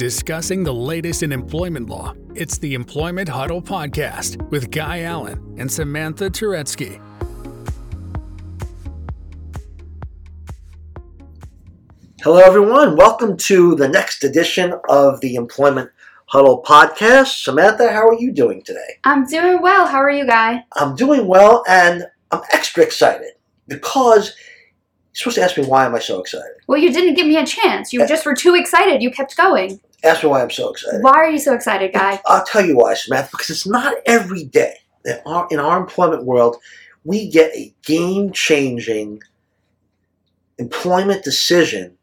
Discussing 0.00 0.64
the 0.64 0.72
latest 0.72 1.22
in 1.22 1.30
employment 1.30 1.90
law, 1.90 2.14
it's 2.34 2.56
the 2.56 2.72
Employment 2.72 3.28
Huddle 3.28 3.60
Podcast 3.60 4.40
with 4.48 4.70
Guy 4.70 5.02
Allen 5.02 5.56
and 5.58 5.70
Samantha 5.70 6.30
Turetsky. 6.30 6.98
Hello, 12.22 12.38
everyone. 12.38 12.96
Welcome 12.96 13.36
to 13.36 13.74
the 13.74 13.88
next 13.88 14.24
edition 14.24 14.72
of 14.88 15.20
the 15.20 15.34
Employment 15.34 15.90
Huddle 16.28 16.64
podcast. 16.66 17.42
Samantha, 17.42 17.92
how 17.92 18.08
are 18.08 18.18
you 18.18 18.32
doing 18.32 18.62
today? 18.62 18.96
I'm 19.04 19.26
doing 19.26 19.60
well. 19.60 19.86
How 19.86 19.98
are 19.98 20.08
you, 20.08 20.26
Guy? 20.26 20.64
I'm 20.76 20.96
doing 20.96 21.26
well, 21.26 21.62
and 21.68 22.06
I'm 22.30 22.40
extra 22.54 22.82
excited 22.82 23.32
because 23.68 24.34
you're 25.12 25.16
supposed 25.16 25.36
to 25.36 25.42
ask 25.42 25.58
me 25.58 25.66
why 25.66 25.84
am 25.84 25.94
I 25.94 25.98
so 25.98 26.20
excited. 26.20 26.52
Well, 26.68 26.78
you 26.78 26.90
didn't 26.90 27.16
give 27.16 27.26
me 27.26 27.36
a 27.36 27.44
chance. 27.44 27.92
You 27.92 28.00
eh. 28.00 28.06
just 28.06 28.24
were 28.24 28.34
too 28.34 28.54
excited. 28.54 29.02
You 29.02 29.10
kept 29.10 29.36
going. 29.36 29.78
Ask 30.02 30.22
me 30.22 30.30
why 30.30 30.42
I'm 30.42 30.50
so 30.50 30.70
excited. 30.70 31.02
Why 31.02 31.12
are 31.12 31.30
you 31.30 31.38
so 31.38 31.54
excited, 31.54 31.92
Guy? 31.92 32.20
I'll 32.26 32.44
tell 32.44 32.64
you 32.64 32.76
why, 32.76 32.94
Samantha. 32.94 33.30
Because 33.32 33.50
it's 33.50 33.66
not 33.66 33.94
every 34.06 34.44
day 34.44 34.74
that 35.04 35.22
our, 35.26 35.46
in 35.50 35.58
our 35.58 35.78
employment 35.78 36.24
world 36.24 36.56
we 37.04 37.30
get 37.30 37.54
a 37.54 37.74
game-changing 37.82 39.22
employment 40.58 41.24
decision 41.24 41.96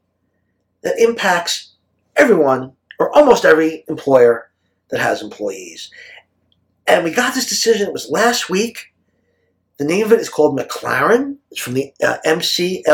that 0.82 0.98
impacts 1.00 1.74
everyone 2.16 2.74
or 3.00 3.16
almost 3.16 3.46
every 3.46 3.86
employer 3.88 4.50
that 4.90 5.00
has 5.00 5.22
employees. 5.22 5.92
And 6.88 7.04
we 7.04 7.12
got 7.12 7.36
this 7.36 7.48
decision, 7.48 7.88
it 7.88 7.94
was 7.94 8.10
last 8.10 8.50
week. 8.50 8.94
The 9.78 9.86
name 9.86 10.06
of 10.06 10.12
it 10.12 10.20
is 10.20 10.30
called 10.30 10.58
McLaren. 10.58 11.38
It's 11.52 11.62
from 11.62 11.76
the 11.76 11.94
uh, 12.02 12.18
M-C-L-A-R-E-N, 12.26 12.90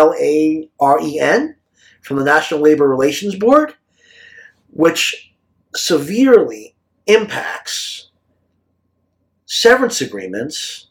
from 2.02 2.18
the 2.18 2.26
National 2.26 2.60
Labor 2.60 2.90
Relations 2.90 3.36
Board, 3.36 3.76
which 4.74 5.34
severely 5.76 6.76
impacts 7.08 8.10
severance 9.46 10.02
agreements 10.02 10.88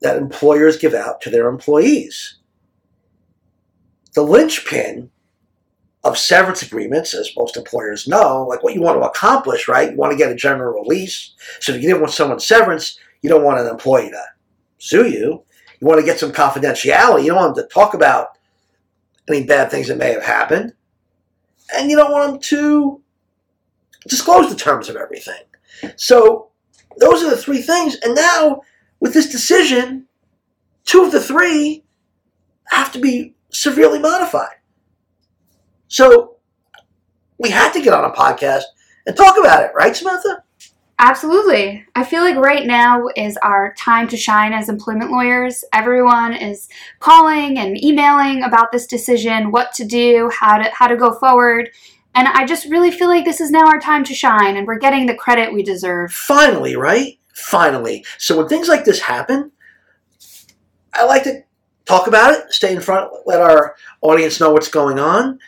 that 0.00 0.16
employers 0.16 0.76
give 0.76 0.94
out 0.94 1.20
to 1.20 1.30
their 1.30 1.48
employees. 1.48 2.38
The 4.14 4.22
linchpin 4.22 5.10
of 6.04 6.18
severance 6.18 6.62
agreements, 6.62 7.14
as 7.14 7.30
most 7.36 7.56
employers 7.56 8.08
know, 8.08 8.44
like 8.48 8.64
what 8.64 8.74
you 8.74 8.82
want 8.82 9.00
to 9.00 9.08
accomplish, 9.08 9.68
right? 9.68 9.92
You 9.92 9.96
want 9.96 10.10
to 10.10 10.18
get 10.18 10.32
a 10.32 10.36
general 10.36 10.82
release. 10.82 11.34
So 11.60 11.72
if 11.72 11.82
you 11.82 11.96
give 11.96 12.10
someone 12.10 12.40
severance, 12.40 12.98
you 13.22 13.30
don't 13.30 13.44
want 13.44 13.60
an 13.60 13.68
employee 13.68 14.10
to 14.10 14.24
sue 14.78 15.08
you. 15.08 15.44
You 15.80 15.86
want 15.86 16.00
to 16.00 16.06
get 16.06 16.18
some 16.18 16.32
confidentiality. 16.32 17.22
You 17.22 17.28
don't 17.28 17.36
want 17.36 17.56
to 17.56 17.68
talk 17.72 17.94
about 17.94 18.30
any 19.28 19.44
bad 19.44 19.70
things 19.70 19.86
that 19.88 19.98
may 19.98 20.12
have 20.12 20.24
happened. 20.24 20.72
And 21.76 21.90
you 21.90 21.96
don't 21.96 22.12
want 22.12 22.32
them 22.32 22.40
to 22.40 23.00
disclose 24.08 24.50
the 24.50 24.56
terms 24.56 24.88
of 24.88 24.96
everything. 24.96 25.42
So 25.96 26.50
those 26.98 27.22
are 27.22 27.30
the 27.30 27.36
three 27.36 27.62
things. 27.62 27.96
And 27.96 28.14
now, 28.14 28.62
with 29.00 29.14
this 29.14 29.30
decision, 29.30 30.06
two 30.84 31.04
of 31.04 31.12
the 31.12 31.20
three 31.20 31.84
have 32.66 32.92
to 32.92 32.98
be 32.98 33.34
severely 33.50 33.98
modified. 33.98 34.56
So 35.88 36.36
we 37.38 37.50
had 37.50 37.72
to 37.72 37.82
get 37.82 37.92
on 37.92 38.04
a 38.04 38.14
podcast 38.14 38.62
and 39.06 39.16
talk 39.16 39.36
about 39.38 39.64
it, 39.64 39.72
right, 39.74 39.94
Samantha? 39.94 40.44
Absolutely. 41.04 41.84
I 41.96 42.04
feel 42.04 42.22
like 42.22 42.36
right 42.36 42.64
now 42.64 43.08
is 43.16 43.36
our 43.38 43.74
time 43.74 44.06
to 44.06 44.16
shine 44.16 44.52
as 44.52 44.68
employment 44.68 45.10
lawyers. 45.10 45.64
Everyone 45.72 46.32
is 46.32 46.68
calling 47.00 47.58
and 47.58 47.76
emailing 47.82 48.44
about 48.44 48.70
this 48.70 48.86
decision, 48.86 49.50
what 49.50 49.72
to 49.72 49.84
do, 49.84 50.30
how 50.32 50.58
to 50.58 50.70
how 50.72 50.86
to 50.86 50.96
go 50.96 51.12
forward. 51.12 51.70
And 52.14 52.28
I 52.28 52.46
just 52.46 52.66
really 52.66 52.92
feel 52.92 53.08
like 53.08 53.24
this 53.24 53.40
is 53.40 53.50
now 53.50 53.66
our 53.66 53.80
time 53.80 54.04
to 54.04 54.14
shine 54.14 54.56
and 54.56 54.64
we're 54.64 54.78
getting 54.78 55.06
the 55.06 55.16
credit 55.16 55.52
we 55.52 55.64
deserve. 55.64 56.12
Finally, 56.12 56.76
right? 56.76 57.18
Finally. 57.34 58.04
So 58.18 58.38
when 58.38 58.46
things 58.46 58.68
like 58.68 58.84
this 58.84 59.00
happen, 59.00 59.50
I 60.94 61.04
like 61.04 61.24
to 61.24 61.42
talk 61.84 62.06
about 62.06 62.32
it, 62.32 62.52
stay 62.52 62.72
in 62.72 62.80
front, 62.80 63.10
let 63.26 63.40
our 63.40 63.74
audience 64.02 64.38
know 64.38 64.52
what's 64.52 64.68
going 64.68 65.00
on 65.00 65.40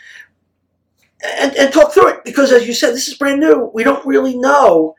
and, 1.39 1.55
and 1.55 1.73
talk 1.73 1.93
through 1.93 2.09
it 2.09 2.25
because, 2.25 2.51
as 2.51 2.67
you 2.67 2.75
said, 2.75 2.93
this 2.93 3.07
is 3.07 3.15
brand 3.15 3.39
new. 3.39 3.71
We 3.73 3.85
don't 3.85 4.05
really 4.05 4.37
know 4.37 4.97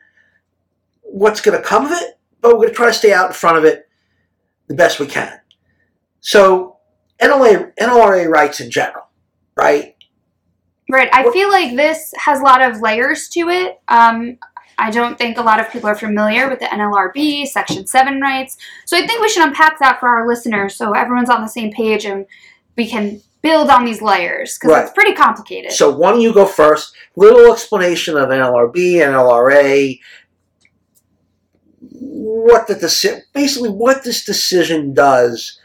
what's 1.10 1.40
going 1.40 1.56
to 1.56 1.64
come 1.66 1.86
of 1.86 1.92
it, 1.92 2.18
but 2.40 2.50
we're 2.50 2.56
going 2.58 2.68
to 2.68 2.74
try 2.74 2.86
to 2.86 2.92
stay 2.92 3.12
out 3.12 3.28
in 3.28 3.32
front 3.32 3.58
of 3.58 3.64
it 3.64 3.88
the 4.68 4.74
best 4.74 4.98
we 5.00 5.06
can. 5.06 5.38
So, 6.20 6.76
NLA, 7.20 7.72
NLRA 7.80 8.28
rights 8.28 8.60
in 8.60 8.70
general, 8.70 9.04
right? 9.56 9.94
Right. 10.90 11.08
I 11.12 11.30
feel 11.32 11.50
like 11.50 11.74
this 11.76 12.12
has 12.18 12.40
a 12.40 12.42
lot 12.42 12.62
of 12.62 12.80
layers 12.80 13.28
to 13.30 13.48
it. 13.48 13.80
Um, 13.88 14.38
I 14.78 14.90
don't 14.90 15.16
think 15.16 15.38
a 15.38 15.42
lot 15.42 15.58
of 15.58 15.70
people 15.70 15.88
are 15.88 15.94
familiar 15.94 16.48
with 16.48 16.60
the 16.60 16.66
NLRB, 16.66 17.46
Section 17.46 17.86
7 17.86 18.20
rights. 18.20 18.56
So 18.84 18.96
I 18.96 19.06
think 19.06 19.20
we 19.22 19.28
should 19.28 19.42
unpack 19.46 19.78
that 19.80 19.98
for 19.98 20.08
our 20.08 20.28
listeners 20.28 20.76
so 20.76 20.92
everyone's 20.92 21.30
on 21.30 21.40
the 21.40 21.48
same 21.48 21.72
page 21.72 22.04
and 22.04 22.26
we 22.76 22.86
can 22.86 23.22
build 23.42 23.70
on 23.70 23.84
these 23.84 24.02
layers 24.02 24.58
because 24.58 24.72
Right. 24.74 24.84
it's 24.84 24.92
pretty 24.92 25.14
complicated. 25.14 25.72
So, 25.72 25.90
why 25.96 26.10
don't 26.12 26.20
you 26.20 26.32
go 26.34 26.44
first? 26.46 26.94
Little 27.16 27.52
explanation 27.52 28.16
of 28.16 28.28
NLRB, 28.28 28.96
NLRA, 29.00 29.98
what 32.00 32.66
the 32.66 32.74
deci- 32.74 33.22
basically 33.32 33.70
what 33.70 34.04
this 34.04 34.24
decision 34.24 34.94
does 34.94 35.60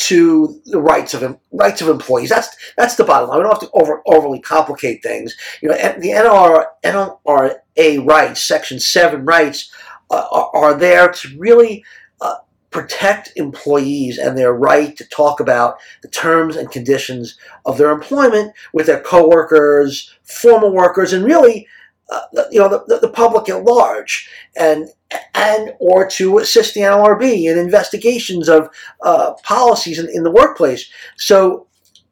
to 0.00 0.62
the 0.64 0.80
rights 0.80 1.12
of 1.12 1.38
rights 1.52 1.82
of 1.82 1.88
employees. 1.88 2.30
That's 2.30 2.48
that's 2.76 2.94
the 2.94 3.04
bottom 3.04 3.28
line. 3.28 3.38
We 3.38 3.44
don't 3.44 3.52
have 3.52 3.70
to 3.70 3.76
over, 3.78 4.02
overly 4.06 4.40
complicate 4.40 5.02
things. 5.02 5.36
You 5.60 5.68
know, 5.68 5.74
the 5.74 6.08
NLR, 6.08 6.64
NLRA 6.82 8.06
rights, 8.06 8.40
Section 8.40 8.80
Seven 8.80 9.26
rights, 9.26 9.70
uh, 10.10 10.26
are, 10.30 10.50
are 10.54 10.74
there 10.74 11.10
to 11.12 11.38
really. 11.38 11.84
Uh, 12.20 12.36
protect 12.70 13.32
employees 13.34 14.16
and 14.16 14.38
their 14.38 14.52
right 14.52 14.96
to 14.96 15.04
talk 15.08 15.40
about 15.40 15.78
the 16.02 16.08
terms 16.08 16.54
and 16.54 16.70
conditions 16.70 17.36
of 17.66 17.78
their 17.78 17.90
employment 17.90 18.52
with 18.72 18.86
their 18.86 19.00
coworkers, 19.00 20.14
former 20.22 20.70
workers, 20.70 21.12
and 21.12 21.24
really, 21.24 21.66
uh, 22.10 22.22
the- 22.32 22.48
you 22.50 22.58
know, 22.58 22.68
the, 22.68 22.98
the, 22.98 23.08
public 23.08 23.48
at 23.48 23.64
large, 23.64 24.28
and 24.56 24.88
and 25.34 25.72
or 25.78 26.08
to 26.08 26.38
assist 26.38 26.74
the 26.74 26.80
NLRB 26.80 27.50
in 27.50 27.58
investigations 27.58 28.48
of 28.48 28.68
uh, 29.02 29.34
policies 29.42 29.98
in, 29.98 30.08
in 30.08 30.22
the 30.22 30.30
workplace. 30.30 30.90
So 31.16 31.66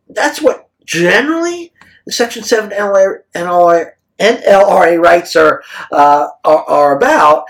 that's 0.08 0.40
what 0.40 0.68
generally 0.84 1.72
the 2.06 2.12
Section 2.12 2.42
Seven 2.42 2.70
NLRA, 2.70 3.18
NLRA, 3.34 3.92
NLRA 4.18 5.02
rights 5.02 5.36
are, 5.36 5.62
uh, 5.92 6.28
are 6.44 6.64
are 6.64 6.96
about. 6.96 7.44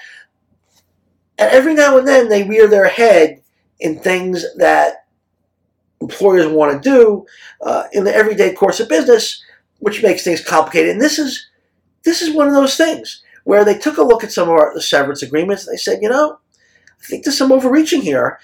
And 1.38 1.50
every 1.50 1.74
now 1.74 1.98
and 1.98 2.08
then 2.08 2.28
they 2.28 2.42
rear 2.42 2.66
their 2.66 2.88
head 2.88 3.42
in 3.78 4.00
things 4.00 4.44
that 4.56 5.06
employers 6.00 6.48
want 6.48 6.82
to 6.82 6.90
do 6.90 7.26
uh, 7.62 7.84
in 7.92 8.04
the 8.04 8.14
everyday 8.14 8.52
course 8.52 8.80
of 8.80 8.88
business, 8.88 9.42
which 9.78 10.02
makes 10.02 10.24
things 10.24 10.44
complicated. 10.44 10.90
And 10.90 11.00
this 11.00 11.18
is 11.18 11.46
this 12.04 12.22
is 12.22 12.34
one 12.34 12.48
of 12.48 12.54
those 12.54 12.76
things 12.76 13.22
where 13.44 13.64
they 13.64 13.78
took 13.78 13.96
a 13.98 14.02
look 14.02 14.22
at 14.24 14.32
some 14.32 14.48
of 14.48 14.54
our 14.54 14.72
the 14.74 14.82
severance 14.82 15.22
agreements 15.22 15.66
and 15.66 15.74
they 15.74 15.78
said, 15.78 16.00
you 16.02 16.08
know, 16.08 16.38
I 17.00 17.06
think 17.06 17.24
there's 17.24 17.38
some 17.38 17.52
overreaching 17.52 18.02
here, 18.02 18.38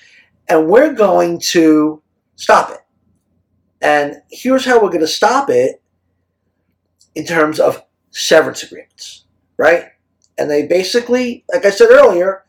and 0.49 0.69
we're 0.69 0.93
going 0.93 1.41
to 1.41 2.03
stop 2.37 2.71
it. 2.71 2.79
And 3.81 4.17
here's 4.31 4.65
how 4.65 4.77
we're 4.81 4.89
going 4.89 5.01
to 5.01 5.07
stop 5.07 5.51
it 5.51 5.83
in 7.15 7.27
terms 7.27 7.61
of 7.61 7.85
severance 8.11 8.63
agreements, 8.63 9.25
right? 9.57 9.87
And 10.39 10.51
they 10.51 10.67
basically, 10.67 11.45
like 11.53 11.65
I 11.65 11.71
said 11.71 11.91
earlier, 11.91 12.45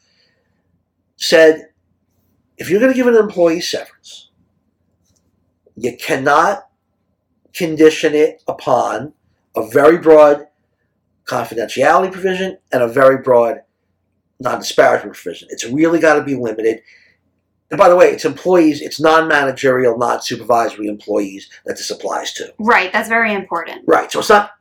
said 1.18 1.70
if 2.58 2.70
you're 2.70 2.80
going 2.80 2.92
to 2.92 2.98
give 2.98 3.08
an 3.08 3.16
employee 3.16 3.62
severance, 3.62 4.32
you 5.76 5.98
cannot 5.98 6.70
condition 7.54 8.14
it 8.14 8.42
upon 8.48 9.14
a 9.56 9.68
very 9.70 9.98
broad 9.98 10.48
confidentiality 11.26 12.12
provision 12.12 12.58
and 12.72 12.84
a 12.84 12.88
very 12.88 13.22
broad 13.22 13.62
non 14.40 14.60
disparagement 14.60 15.16
provision. 15.16 15.48
It's 15.52 15.66
really 15.66 16.00
got 16.00 16.16
to 16.16 16.24
be 16.24 16.36
limited. 16.36 16.82
And 17.72 17.80
by 17.80 17.90
the 17.90 17.96
way, 17.96 18.08
it's 18.08 18.26
employees, 18.26 18.82
it's 18.82 19.00
non 19.00 19.28
managerial, 19.28 19.98
non 19.98 20.22
supervisory 20.22 20.88
employees 20.88 21.50
that 21.66 21.78
this 21.78 21.90
applies 21.90 22.34
to. 22.34 22.54
right. 22.60 22.92
That's 22.94 23.10
very 23.10 23.34
important. 23.34 23.84
Right. 23.88 24.12
So 24.12 24.20
it's 24.20 24.30
not 24.30 24.52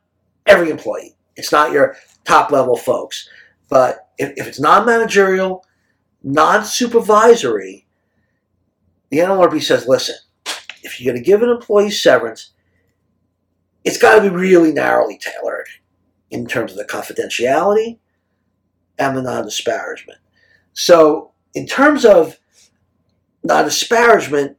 every 0.46 0.70
employee. 0.70 1.16
It's 1.36 1.52
not 1.52 1.72
your 1.72 1.96
top 2.24 2.50
level 2.50 2.76
folks. 2.76 3.28
But 3.68 4.08
if, 4.18 4.32
if 4.36 4.46
it's 4.46 4.60
non 4.60 4.86
managerial, 4.86 5.64
non 6.22 6.64
supervisory, 6.64 7.86
the 9.10 9.18
NLRB 9.18 9.62
says, 9.62 9.86
listen, 9.86 10.16
if 10.82 11.00
you're 11.00 11.12
going 11.12 11.22
to 11.22 11.26
give 11.26 11.42
an 11.42 11.50
employee 11.50 11.90
severance, 11.90 12.50
it's 13.84 13.98
got 13.98 14.16
to 14.16 14.22
be 14.22 14.34
really 14.34 14.72
narrowly 14.72 15.18
tailored 15.18 15.68
in 16.34 16.46
terms 16.46 16.72
of 16.72 16.78
the 16.78 16.84
confidentiality 16.84 17.98
and 18.98 19.16
the 19.16 19.22
non 19.22 19.44
disparagement. 19.44 20.18
So, 20.72 21.30
in 21.54 21.66
terms 21.66 22.04
of 22.04 22.38
non 23.42 23.64
disparagement, 23.64 24.56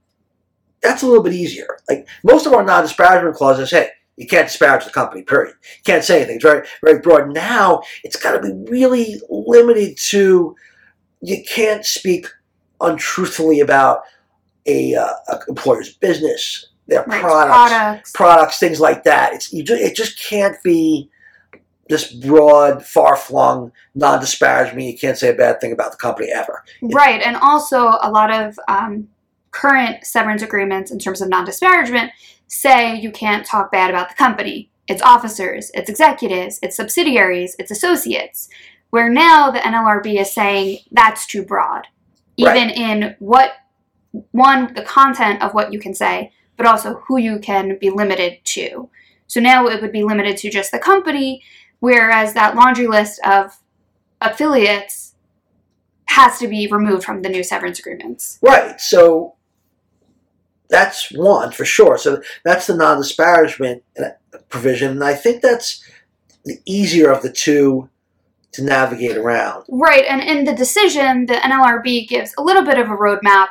that's 0.82 1.04
a 1.04 1.08
little 1.08 1.24
bit 1.24 1.34
easier. 1.34 1.78
Like 1.90 2.08
most 2.24 2.46
of 2.46 2.54
our 2.54 2.64
non 2.64 2.84
disparagement 2.84 3.36
clauses, 3.36 3.72
hey, 3.72 3.90
You 4.18 4.28
can't 4.28 4.48
disparage 4.48 4.86
the 4.86 4.92
company, 4.92 5.24
period. 5.24 5.56
You 5.78 5.84
can't 5.84 6.04
say 6.04 6.18
anything. 6.18 6.36
It's 6.38 6.44
very, 6.46 6.66
very 6.82 7.00
broad. 7.00 7.34
Now 7.34 7.82
it's 8.04 8.16
got 8.16 8.32
to 8.34 8.42
be 8.42 8.54
really 8.72 9.20
limited 9.30 9.98
to 10.12 10.56
you 11.22 11.44
can't 11.44 11.84
speak 11.86 12.28
untruthfully 12.80 13.60
about 13.60 14.02
a, 14.66 14.96
uh, 14.96 15.10
a 15.28 15.40
employer's 15.50 15.94
business, 15.96 16.68
their 16.88 17.04
Right, 17.04 17.22
products, 17.22 17.72
products. 17.72 18.12
products, 18.12 18.60
things 18.60 18.80
like 18.80 19.04
that. 19.04 19.34
It's 19.34 19.52
you. 19.52 19.64
Just, 19.64 19.82
it 19.82 19.96
just 19.96 20.22
can't 20.24 20.56
be 20.64 21.10
this 21.88 22.12
broad, 22.12 22.86
far-flung, 22.86 23.72
non-disparagement. 23.94 24.88
You 24.88 24.98
can't 24.98 25.18
say 25.18 25.30
a 25.30 25.36
bad 25.36 25.62
thing 25.62 25.72
about 25.72 25.92
the 25.92 25.98
company 25.98 26.30
ever. 26.34 26.64
Right, 26.82 27.22
and 27.22 27.36
also 27.36 27.90
a 28.02 28.10
lot 28.10 28.32
of 28.34 28.58
um, 28.68 29.08
current 29.52 30.06
severance 30.06 30.42
agreements 30.42 30.92
in 30.92 31.00
terms 31.00 31.22
of 31.22 31.30
non-disparagement 31.30 32.12
say 32.48 33.00
you 33.00 33.12
can't 33.12 33.46
talk 33.46 33.72
bad 33.72 33.90
about 33.90 34.10
the 34.10 34.16
company, 34.16 34.70
its 34.88 35.02
officers, 35.02 35.72
its 35.74 35.90
executives, 35.90 36.60
its 36.62 36.76
subsidiaries, 36.76 37.56
its 37.60 37.72
associates. 37.72 38.50
Where 38.90 39.10
now 39.10 39.52
the 39.52 39.60
NLRB 39.60 40.22
is 40.22 40.34
saying 40.34 40.80
that's 40.92 41.26
too 41.26 41.44
broad, 41.44 41.88
even 42.38 42.70
in 42.70 43.16
what 43.20 43.52
one 44.32 44.74
the 44.74 44.84
content 44.84 45.42
of 45.42 45.54
what 45.54 45.74
you 45.74 45.80
can 45.80 45.94
say, 45.94 46.32
but 46.56 46.66
also 46.66 47.04
who 47.08 47.18
you 47.18 47.40
can 47.40 47.78
be 47.80 47.90
limited 47.90 48.40
to. 48.46 48.90
So 49.28 49.40
now 49.40 49.68
it 49.68 49.82
would 49.82 49.92
be 49.92 50.04
limited 50.04 50.38
to 50.38 50.50
just 50.50 50.72
the 50.72 50.80
company, 50.80 51.44
whereas 51.86 52.34
that 52.34 52.56
laundry 52.56 52.88
list 52.88 53.20
of 53.24 53.60
affiliates 54.20 55.14
has 56.06 56.40
to 56.40 56.48
be 56.48 56.66
removed 56.66 57.04
from 57.04 57.22
the 57.22 57.30
new 57.30 57.44
severance 57.44 57.78
agreements. 57.78 58.40
Right. 58.42 58.82
So 58.82 59.36
that's 60.68 61.12
one 61.12 61.52
for 61.52 61.64
sure. 61.64 62.00
So 62.00 62.24
that's 62.44 62.66
the 62.66 62.76
non-disparagement 62.76 63.84
uh, 64.04 64.38
provision, 64.50 64.94
and 64.94 65.04
I 65.04 65.14
think 65.14 65.44
that's 65.44 65.84
the 66.44 66.58
easier 66.66 67.12
of 67.12 67.22
the 67.22 67.32
two 67.32 67.88
to 68.54 68.64
navigate 68.64 69.18
around. 69.18 69.66
Right, 69.70 70.06
and 70.10 70.22
in 70.22 70.46
the 70.46 70.56
decision, 70.56 71.28
the 71.28 71.36
NLRB 71.36 72.08
gives 72.08 72.34
a 72.40 72.42
little 72.42 72.64
bit 72.64 72.80
of 72.80 72.88
a 72.88 72.98
roadmap 72.98 73.50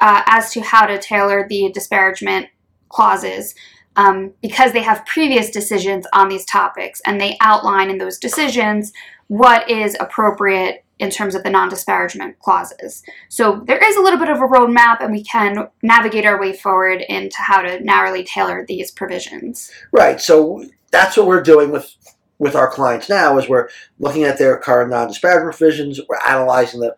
uh, 0.00 0.22
as 0.26 0.52
to 0.52 0.60
how 0.60 0.86
to 0.86 1.00
tailor 1.00 1.48
the 1.48 1.72
disparagement 1.74 2.46
clauses 2.88 3.56
um, 3.96 4.32
because 4.40 4.72
they 4.72 4.82
have 4.82 5.04
previous 5.06 5.50
decisions 5.50 6.06
on 6.12 6.28
these 6.28 6.44
topics 6.44 7.00
and 7.06 7.20
they 7.20 7.36
outline 7.40 7.90
in 7.90 7.98
those 7.98 8.18
decisions 8.18 8.92
what 9.28 9.68
is 9.70 9.96
appropriate 10.00 10.84
in 10.98 11.10
terms 11.10 11.34
of 11.34 11.42
the 11.42 11.50
non 11.50 11.68
disparagement 11.68 12.38
clauses. 12.38 13.02
So 13.28 13.62
there 13.66 13.82
is 13.82 13.96
a 13.96 14.00
little 14.00 14.18
bit 14.18 14.28
of 14.28 14.38
a 14.38 14.46
roadmap 14.46 15.00
and 15.00 15.12
we 15.12 15.24
can 15.24 15.68
navigate 15.82 16.24
our 16.24 16.40
way 16.40 16.52
forward 16.52 17.02
into 17.08 17.36
how 17.38 17.60
to 17.62 17.80
narrowly 17.80 18.24
tailor 18.24 18.64
these 18.66 18.90
provisions. 18.90 19.70
Right. 19.90 20.20
So 20.20 20.64
that's 20.90 21.16
what 21.16 21.26
we're 21.26 21.42
doing 21.42 21.70
with 21.72 21.94
with 22.38 22.56
our 22.56 22.68
clients 22.68 23.08
now 23.08 23.38
is 23.38 23.48
we're 23.48 23.68
looking 24.00 24.24
at 24.24 24.36
their 24.36 24.58
current 24.58 24.90
non-disparagement 24.90 25.56
provisions. 25.56 26.00
We're 26.08 26.18
analyzing 26.26 26.80
the 26.80 26.96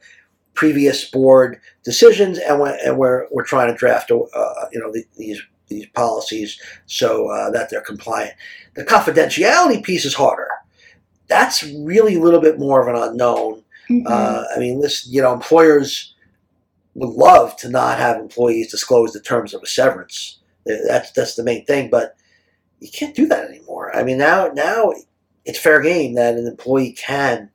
previous 0.55 1.11
board 1.11 1.61
decisions, 1.85 2.39
and 2.39 2.61
we're 2.61 2.79
and 2.85 2.97
we're, 2.97 3.27
we're 3.31 3.45
trying 3.45 3.71
to 3.71 3.77
draft 3.77 4.11
uh, 4.11 4.67
you 4.73 4.81
know 4.81 4.91
the, 4.91 5.05
these 5.17 5.43
these 5.69 5.87
policies 5.87 6.61
so 6.87 7.29
uh, 7.29 7.51
that 7.51 7.71
they're 7.71 7.81
compliant. 7.81 8.35
The 8.75 8.85
confidentiality 8.85 9.83
piece 9.83 10.05
is 10.05 10.15
harder. 10.15 10.49
That's 11.27 11.63
really 11.63 12.17
a 12.17 12.21
little 12.21 12.41
bit 12.41 12.59
more 12.59 12.83
of 12.83 12.95
an 12.95 13.01
unknown. 13.11 13.63
Uh, 14.07 14.45
I 14.55 14.59
mean, 14.59 14.81
this 14.81 15.07
you 15.07 15.21
know 15.21 15.33
employers 15.33 16.15
would 16.95 17.11
love 17.11 17.57
to 17.57 17.69
not 17.69 17.99
have 17.99 18.17
employees 18.17 18.71
disclose 18.71 19.13
the 19.13 19.21
terms 19.21 19.53
of 19.53 19.63
a 19.63 19.67
severance. 19.67 20.39
That's 20.65 21.13
that's 21.13 21.35
the 21.35 21.45
main 21.45 21.65
thing, 21.65 21.91
but 21.91 22.17
you 22.81 22.89
can't 22.91 23.15
do 23.15 23.27
that 23.27 23.49
anymore. 23.49 23.95
I 23.95 24.03
mean, 24.03 24.19
now 24.19 24.49
now 24.55 24.93
it's 25.45 25.59
fair 25.59 25.81
game 25.81 26.15
that 26.15 26.35
an 26.35 26.47
employee 26.47 26.93
can, 26.93 27.51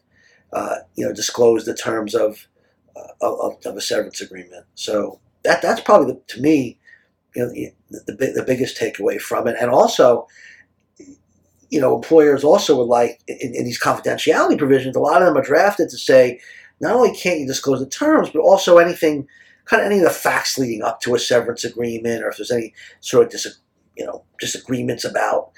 uh, 0.54 0.78
you 0.96 1.06
know, 1.06 1.14
disclose 1.14 1.66
the 1.66 1.76
terms 1.76 2.14
of, 2.16 2.48
uh, 2.96 3.12
of 3.22 3.66
of 3.66 3.78
a 3.78 3.82
severance 3.82 4.22
agreement. 4.22 4.66
So 4.76 5.20
that 5.44 5.62
that's 5.62 5.82
probably 5.82 6.14
the, 6.14 6.22
to 6.36 6.42
me, 6.42 6.79
you 7.36 7.44
know, 7.44 7.52
the, 7.92 8.14
the 8.14 8.32
the 8.36 8.44
biggest 8.46 8.78
takeaway 8.78 9.20
from 9.20 9.48
it, 9.48 9.56
and 9.60 9.70
also. 9.70 10.28
You 11.72 11.80
know, 11.80 11.96
employers 11.96 12.44
also 12.44 12.76
would 12.78 12.88
like 12.88 13.20
in, 13.28 13.54
in 13.54 13.64
these 13.64 13.80
confidentiality 13.80 14.58
provisions. 14.58 14.96
A 14.96 15.00
lot 15.00 15.22
of 15.22 15.28
them 15.28 15.38
are 15.38 15.46
drafted 15.46 15.90
to 15.92 16.00
say, 16.00 16.40
not 16.82 16.96
only 16.96 17.16
can't 17.16 17.40
you 17.40 17.46
disclose 17.46 17.80
the 17.80 17.86
terms, 17.86 18.32
but 18.32 18.40
also 18.40 18.80
anything, 18.80 19.28
kind 19.66 19.84
of 19.84 19.86
any 19.86 20.00
of 20.00 20.04
the 20.06 20.10
facts 20.10 20.58
leading 20.58 20.82
up 20.82 21.00
to 21.02 21.14
a 21.14 21.20
severance 21.20 21.64
agreement, 21.64 22.24
or 22.24 22.30
if 22.30 22.38
there's 22.38 22.50
any 22.50 22.74
sort 23.02 23.28
of 23.28 23.32
dis- 23.32 23.60
you 23.96 24.04
know 24.04 24.24
disagreements 24.40 25.04
about 25.06 25.52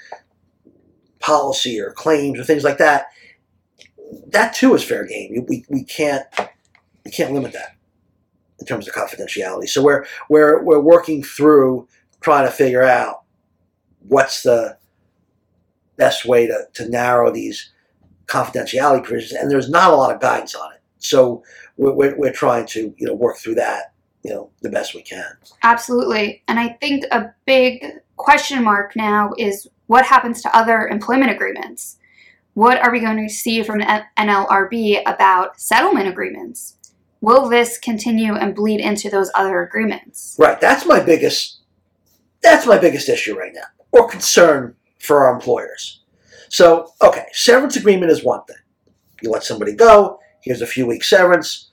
policy 1.20 1.80
or 1.80 1.92
claims 1.92 2.38
or 2.38 2.44
things 2.44 2.64
like 2.64 2.78
that. 2.78 3.06
That 4.28 4.54
too 4.54 4.74
is 4.74 4.84
fair 4.84 5.06
game. 5.06 5.46
We, 5.48 5.64
we 5.70 5.84
can't 5.84 6.26
we 7.04 7.10
can't 7.10 7.32
limit 7.32 7.52
that 7.54 7.76
in 8.62 8.66
terms 8.66 8.86
of 8.86 8.94
confidentiality. 8.94 9.68
So 9.68 9.82
we're 9.82 10.06
we're 10.28 10.62
we're 10.62 10.80
working 10.80 11.22
through 11.22 11.88
trying 12.20 12.46
to 12.46 12.52
figure 12.52 12.84
out 12.84 13.22
what's 14.06 14.44
the 14.44 14.78
best 15.96 16.24
way 16.24 16.46
to, 16.46 16.66
to 16.74 16.88
narrow 16.88 17.32
these 17.32 17.72
confidentiality 18.26 19.02
provisions, 19.02 19.32
and 19.32 19.50
there's 19.50 19.68
not 19.68 19.92
a 19.92 19.96
lot 19.96 20.14
of 20.14 20.20
guidance 20.20 20.54
on 20.54 20.72
it. 20.72 20.80
So 20.98 21.42
we're, 21.76 21.92
we're, 21.92 22.16
we're 22.16 22.32
trying 22.32 22.66
to 22.66 22.94
you 22.96 23.06
know 23.06 23.14
work 23.14 23.38
through 23.38 23.56
that 23.56 23.92
you 24.22 24.30
know 24.32 24.50
the 24.62 24.70
best 24.70 24.94
we 24.94 25.02
can. 25.02 25.36
Absolutely. 25.64 26.44
And 26.46 26.60
I 26.60 26.68
think 26.80 27.04
a 27.10 27.34
big 27.44 27.84
question 28.16 28.62
mark 28.62 28.94
now 28.94 29.32
is 29.38 29.68
what 29.88 30.06
happens 30.06 30.40
to 30.42 30.56
other 30.56 30.86
employment 30.86 31.32
agreements? 31.32 31.98
What 32.54 32.78
are 32.78 32.92
we 32.92 33.00
going 33.00 33.16
to 33.26 33.34
see 33.34 33.62
from 33.64 33.80
NLRB 33.80 35.02
about 35.06 35.60
settlement 35.60 36.06
agreements? 36.06 36.76
Will 37.22 37.48
this 37.48 37.78
continue 37.78 38.34
and 38.34 38.54
bleed 38.54 38.80
into 38.80 39.08
those 39.08 39.30
other 39.36 39.62
agreements? 39.62 40.36
Right. 40.38 40.60
That's 40.60 40.84
my 40.84 41.00
biggest. 41.00 41.60
That's 42.42 42.66
my 42.66 42.76
biggest 42.76 43.08
issue 43.08 43.38
right 43.38 43.52
now, 43.54 43.62
or 43.92 44.08
concern 44.08 44.74
for 44.98 45.24
our 45.24 45.32
employers. 45.32 46.02
So, 46.48 46.92
okay, 47.00 47.26
severance 47.32 47.76
agreement 47.76 48.10
is 48.10 48.24
one 48.24 48.44
thing. 48.44 48.56
You 49.22 49.30
let 49.30 49.44
somebody 49.44 49.72
go. 49.72 50.18
Here's 50.42 50.60
a 50.60 50.66
few 50.66 50.84
weeks 50.84 51.08
severance. 51.08 51.70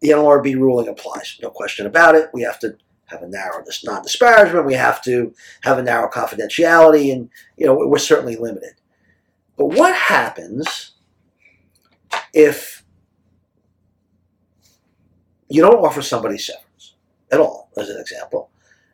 The 0.00 0.08
NLRB 0.08 0.54
ruling 0.54 0.88
applies, 0.88 1.38
no 1.42 1.50
question 1.50 1.86
about 1.86 2.14
it. 2.14 2.30
We 2.32 2.40
have 2.40 2.58
to 2.60 2.78
have 3.10 3.22
a 3.22 3.28
narrow 3.28 3.62
dis- 3.62 3.84
non-disparagement. 3.84 4.64
We 4.64 4.72
have 4.74 5.02
to 5.02 5.34
have 5.62 5.76
a 5.76 5.82
narrow 5.82 6.08
confidentiality, 6.08 7.12
and 7.12 7.28
you 7.58 7.66
know 7.66 7.74
we're 7.74 7.98
certainly 7.98 8.36
limited. 8.36 8.72
But 9.58 9.66
what 9.66 9.94
happens 9.94 10.92
if 12.32 12.79
you 15.50 15.62
don't 15.62 15.84
offer 15.84 16.00
somebody 16.00 16.38
severance 16.38 16.94
at 17.30 17.40
all, 17.40 17.70
as 17.76 17.90
an 17.90 18.00
example, 18.00 18.50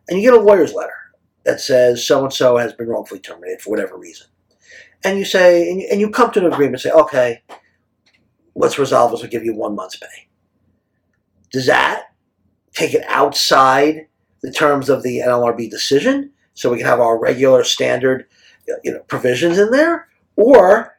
and 0.09 0.19
you 0.19 0.31
get 0.31 0.39
a 0.39 0.43
lawyer's 0.43 0.75
letter 0.75 0.93
that 1.45 1.61
says 1.61 2.05
so 2.05 2.25
and 2.25 2.33
so 2.33 2.57
has 2.57 2.73
been 2.73 2.89
wrongfully 2.89 3.21
terminated 3.21 3.61
for 3.61 3.71
whatever 3.71 3.97
reason, 3.97 4.27
and 5.05 5.19
you 5.19 5.25
say, 5.25 5.71
and 5.91 6.01
you, 6.01 6.11
come 6.11 6.31
to 6.33 6.45
an 6.45 6.53
agreement, 6.53 6.81
say, 6.81 6.91
okay, 6.91 7.43
let's 8.55 8.79
resolve 8.79 9.11
this. 9.13 9.21
We'll 9.21 9.31
give 9.31 9.45
you 9.45 9.55
one 9.55 9.77
month's 9.77 9.97
pay. 9.97 10.29
Does 11.53 11.67
that 11.67 12.07
take 12.73 12.95
it 12.95 13.05
outside 13.07 14.09
the 14.43 14.51
terms 14.51 14.89
of 14.89 15.03
the 15.03 15.19
NLRB 15.19 15.71
decision, 15.71 16.33
so 16.55 16.71
we 16.71 16.79
can 16.79 16.87
have 16.87 17.01
our 17.01 17.19
regular 17.19 17.63
standard, 17.63 18.27
you 18.83 18.93
know, 18.93 19.01
provisions 19.01 19.59
in 19.59 19.71
there, 19.71 20.09
or 20.37 20.99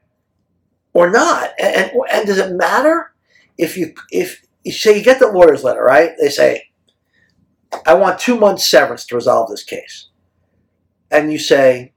or 0.94 1.10
not? 1.10 1.52
And, 1.60 1.76
and, 1.76 1.92
and 2.12 2.28
does 2.28 2.38
it 2.38 2.54
matter 2.54 3.14
if 3.58 3.76
you 3.76 3.94
if 4.12 4.47
say 4.72 4.98
you 4.98 5.04
get 5.04 5.20
the 5.20 5.32
lawyer's 5.32 5.64
letter, 5.64 5.84
right? 5.84 6.12
They 6.20 6.30
say, 6.30 6.70
I 7.86 7.94
want 7.94 8.20
two 8.20 8.40
months 8.40 8.70
severance 8.70 9.06
to 9.08 9.16
resolve 9.16 9.50
this 9.50 9.64
case. 9.64 10.10
And 11.12 11.32
you 11.32 11.40
say, 11.40 11.94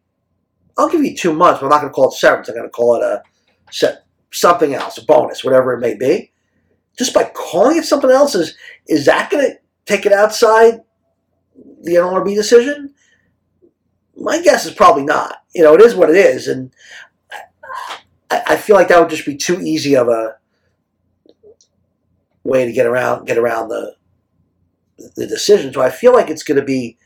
I'll 0.76 0.88
give 0.88 1.04
you 1.04 1.16
two 1.16 1.32
months, 1.32 1.60
but 1.60 1.66
I'm 1.66 1.70
not 1.70 1.80
going 1.80 1.90
to 1.90 1.94
call 1.94 2.08
it 2.08 2.14
severance. 2.14 2.48
I'm 2.48 2.54
going 2.54 2.66
to 2.66 2.70
call 2.70 2.96
it 2.96 3.02
a 3.02 3.22
set, 3.70 4.04
something 4.32 4.74
else, 4.74 4.98
a 4.98 5.04
bonus, 5.04 5.44
whatever 5.44 5.74
it 5.74 5.80
may 5.80 5.94
be. 5.94 6.32
Just 6.98 7.14
by 7.14 7.30
calling 7.34 7.76
it 7.76 7.84
something 7.84 8.10
else, 8.10 8.34
is, 8.34 8.56
is 8.86 9.06
that 9.06 9.30
going 9.30 9.44
to 9.44 9.58
take 9.86 10.06
it 10.06 10.12
outside 10.12 10.80
the 11.82 11.94
NLRB 11.94 12.34
decision? 12.34 12.94
My 14.16 14.40
guess 14.42 14.66
is 14.66 14.72
probably 14.72 15.04
not. 15.04 15.38
You 15.54 15.62
know, 15.62 15.74
it 15.74 15.82
is 15.82 15.94
what 15.94 16.10
it 16.10 16.16
is. 16.16 16.46
And 16.46 16.72
I, 18.30 18.42
I 18.48 18.56
feel 18.56 18.76
like 18.76 18.88
that 18.88 19.00
would 19.00 19.10
just 19.10 19.26
be 19.26 19.36
too 19.36 19.60
easy 19.60 19.96
of 19.96 20.08
a 20.08 20.36
way 22.50 22.66
to 22.66 22.73
get 22.73 22.87
around 22.87 23.26
get 23.26 23.38
around 23.38 23.69
the 23.69 23.95
the 25.16 25.26
decision. 25.26 25.73
So 25.73 25.80
I 25.80 25.88
feel 25.88 26.12
like 26.12 26.28
it's 26.28 26.42
going 26.42 26.61
to 26.61 26.64
be 26.64 26.99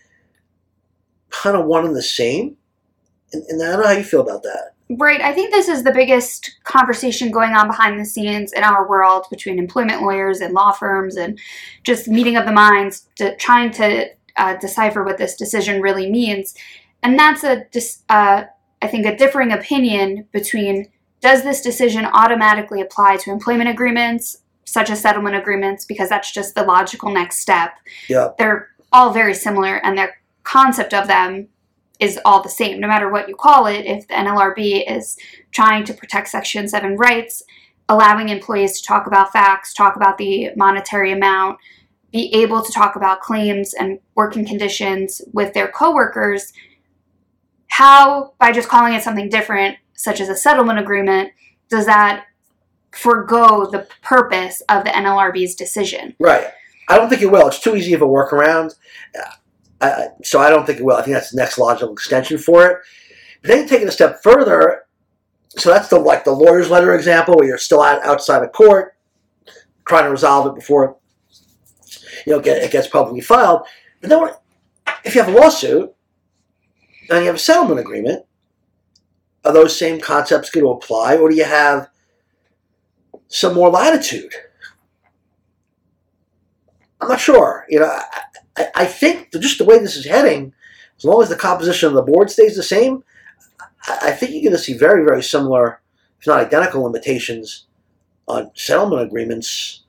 kind 1.31 1.57
of 1.57 1.67
one 1.67 1.85
and 1.85 1.95
the 1.95 2.03
same. 2.03 2.57
And, 3.33 3.45
and 3.45 3.63
I 3.63 3.71
don't 3.71 3.81
know 3.81 3.87
how 3.87 3.93
you 3.93 4.03
feel 4.03 4.21
about 4.21 4.43
that. 4.43 4.73
Right. 4.91 5.21
I 5.21 5.33
think 5.33 5.51
this 5.51 5.69
is 5.69 5.83
the 5.83 5.93
biggest 5.93 6.59
conversation 6.65 7.31
going 7.31 7.53
on 7.53 7.69
behind 7.69 7.99
the 7.99 8.05
scenes 8.05 8.53
in 8.53 8.65
our 8.65 8.89
world 8.89 9.27
between 9.31 9.59
employment 9.59 10.03
lawyers 10.03 10.41
and 10.41 10.53
law 10.53 10.73
firms 10.73 11.17
and 11.17 11.39
just 11.85 12.09
meeting 12.09 12.37
of 12.37 12.47
the 12.47 12.53
minds 12.53 13.09
to 13.17 13.37
trying 13.37 13.71
to 13.73 14.09
uh, 14.37 14.57
decipher 14.57 15.05
what 15.05 15.19
this 15.19 15.37
decision 15.37 15.81
really 15.81 16.11
means. 16.11 16.55
and 17.03 17.19
that's 17.19 17.45
a 17.45 17.65
uh, 18.09 18.45
I 18.83 18.89
think 18.89 19.07
a 19.07 19.17
differing 19.17 19.53
opinion 19.53 20.27
between 20.33 20.89
does 21.21 21.43
this 21.43 21.63
decision 21.63 22.05
automatically 22.05 22.83
apply 22.83 23.17
to 23.19 23.31
employment 23.31 23.71
agreements 23.71 24.44
such 24.65 24.91
as 24.91 25.01
settlement 25.01 25.37
agreements 25.37 25.85
because 25.85 26.09
that's 26.09 26.33
just 26.33 26.55
the 26.55 26.63
logical 26.63 27.11
next 27.11 27.41
step. 27.41 27.75
Yeah. 28.09 28.31
They're 28.39 28.69
all 28.93 29.13
very 29.13 29.35
similar 29.35 29.77
and 29.85 29.99
their 29.99 30.17
concept 30.45 30.95
of 30.95 31.09
them 31.09 31.49
is 32.01 32.19
all 32.25 32.43
the 32.43 32.49
same 32.49 32.81
no 32.81 32.89
matter 32.89 33.11
what 33.11 33.29
you 33.29 33.37
call 33.37 33.67
it 33.67 33.87
if 33.87 34.07
the 34.09 34.15
NLRB 34.15 34.91
is 34.91 35.17
trying 35.53 35.85
to 35.85 35.95
protect 35.95 36.29
section 36.29 36.69
7 36.69 36.97
rights 36.97 37.43
allowing 37.89 38.29
employees 38.29 38.81
to 38.81 38.87
talk 38.87 39.07
about 39.07 39.33
facts 39.33 39.73
talk 39.73 39.97
about 39.97 40.19
the 40.19 40.51
monetary 40.57 41.13
amount 41.13 41.59
be 42.13 42.33
able 42.35 42.63
to 42.63 42.73
talk 42.73 42.97
about 42.97 43.21
claims 43.21 43.75
and 43.75 43.99
working 44.15 44.45
conditions 44.47 45.21
with 45.33 45.55
their 45.55 45.69
coworkers 45.69 46.53
how 47.69 48.33
by 48.39 48.53
just 48.53 48.69
calling 48.69 48.95
it 48.95 49.03
something 49.03 49.29
different 49.29 49.77
such 49.95 50.21
as 50.21 50.29
a 50.29 50.37
settlement 50.37 50.79
agreement 50.79 51.31
does 51.69 51.87
that 51.87 52.27
forego 52.95 53.67
the 53.71 53.87
purpose 54.03 54.63
of 54.69 54.85
the 54.85 54.91
NLRB's 54.91 55.55
decision 55.55 56.15
Right. 56.19 56.47
I 56.89 56.99
don't 56.99 57.09
think 57.09 57.23
it 57.23 57.31
will. 57.31 57.49
It's 57.49 57.61
too 57.61 57.77
easy 57.77 57.95
of 57.95 58.03
a 58.03 58.07
workaround. 58.07 58.75
Uh, 59.81 60.07
so 60.23 60.41
I 60.41 60.51
don't 60.51 60.67
think 60.67 60.79
it 60.79 60.85
will. 60.85 60.97
I 60.97 61.03
think 61.03 61.15
that's 61.15 61.31
the 61.31 61.41
next 61.41 61.59
logical 61.59 61.93
extension 61.93 62.39
for 62.39 62.67
it. 62.67 62.79
But 63.43 63.49
then 63.49 63.67
take 63.67 63.83
it 63.83 63.89
a 63.89 63.93
step 63.93 64.23
further. 64.23 64.83
So 65.57 65.71
that's 65.71 65.89
the 65.89 65.99
like 65.99 66.25
the 66.25 66.33
lawyer's 66.33 66.71
letter 66.71 66.95
example 66.95 67.37
where 67.37 67.47
you're 67.47 67.59
still 67.59 67.83
out, 67.83 68.05
outside 68.05 68.43
of 68.43 68.53
court 68.53 68.97
trying 69.87 70.05
to 70.05 70.11
resolve 70.11 70.47
it 70.47 70.55
before 70.55 70.97
you 72.27 72.33
know 72.33 72.41
get, 72.41 72.63
it 72.63 72.71
gets 72.71 72.89
publicly 72.89 73.21
filed. 73.21 73.67
But 74.01 74.11
then 74.11 74.31
if 75.05 75.15
you 75.15 75.23
have 75.23 75.33
a 75.33 75.39
lawsuit 75.39 75.95
and 77.11 77.21
you 77.21 77.27
have 77.27 77.37
a 77.37 77.39
settlement 77.39 77.81
agreement, 77.81 78.25
are 79.45 79.53
those 79.53 79.79
same 79.79 80.01
concepts 80.01 80.51
going 80.51 80.65
to 80.65 80.71
apply, 80.71 81.17
or 81.17 81.29
do 81.29 81.37
you 81.37 81.45
have 81.45 81.89
some 83.35 83.55
more 83.55 83.69
latitude? 83.69 84.33
I'm 87.01 87.09
not 87.09 87.21
sure. 87.21 87.67
You 87.69 87.81
know, 87.81 88.01
I, 88.57 88.67
I, 88.77 88.85
think 88.87 89.33
just 89.33 89.59
the 89.59 89.65
way 89.65 89.79
this 89.81 89.97
is 89.97 90.07
heading, 90.07 90.53
as 90.97 91.05
long 91.05 91.21
as 91.21 91.29
the 91.29 91.37
composition 91.37 91.89
of 91.89 91.95
the 91.95 92.03
board 92.03 92.31
stays 92.31 92.55
the 92.55 92.63
same, 92.63 93.03
I, 93.89 94.13
think 94.13 94.33
you're 94.33 94.43
going 94.43 94.53
to 94.53 94.59
see 94.59 94.79
very, 94.79 95.05
very 95.05 95.23
similar, 95.23 95.83
if 96.21 96.29
not 96.29 96.39
identical, 96.39 96.85
limitations 96.85 97.67
on 98.29 98.53
settlement 98.55 99.03
agreements 99.03 99.83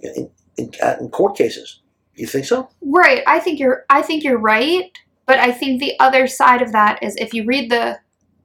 in, 0.00 0.30
in, 0.58 0.70
uh, 0.82 0.96
in 1.00 1.08
court 1.08 1.36
cases. 1.36 1.80
You 2.14 2.26
think 2.26 2.44
so? 2.44 2.68
Right. 2.82 3.22
I 3.26 3.38
think 3.38 3.58
you're 3.58 3.86
I 3.88 4.02
think 4.02 4.22
you're 4.22 4.38
right, 4.38 4.90
but 5.24 5.38
I 5.38 5.50
think 5.50 5.80
the 5.80 5.98
other 5.98 6.26
side 6.26 6.60
of 6.60 6.72
that 6.72 7.02
is 7.02 7.16
if 7.16 7.32
you 7.32 7.46
read 7.46 7.70
the 7.70 8.00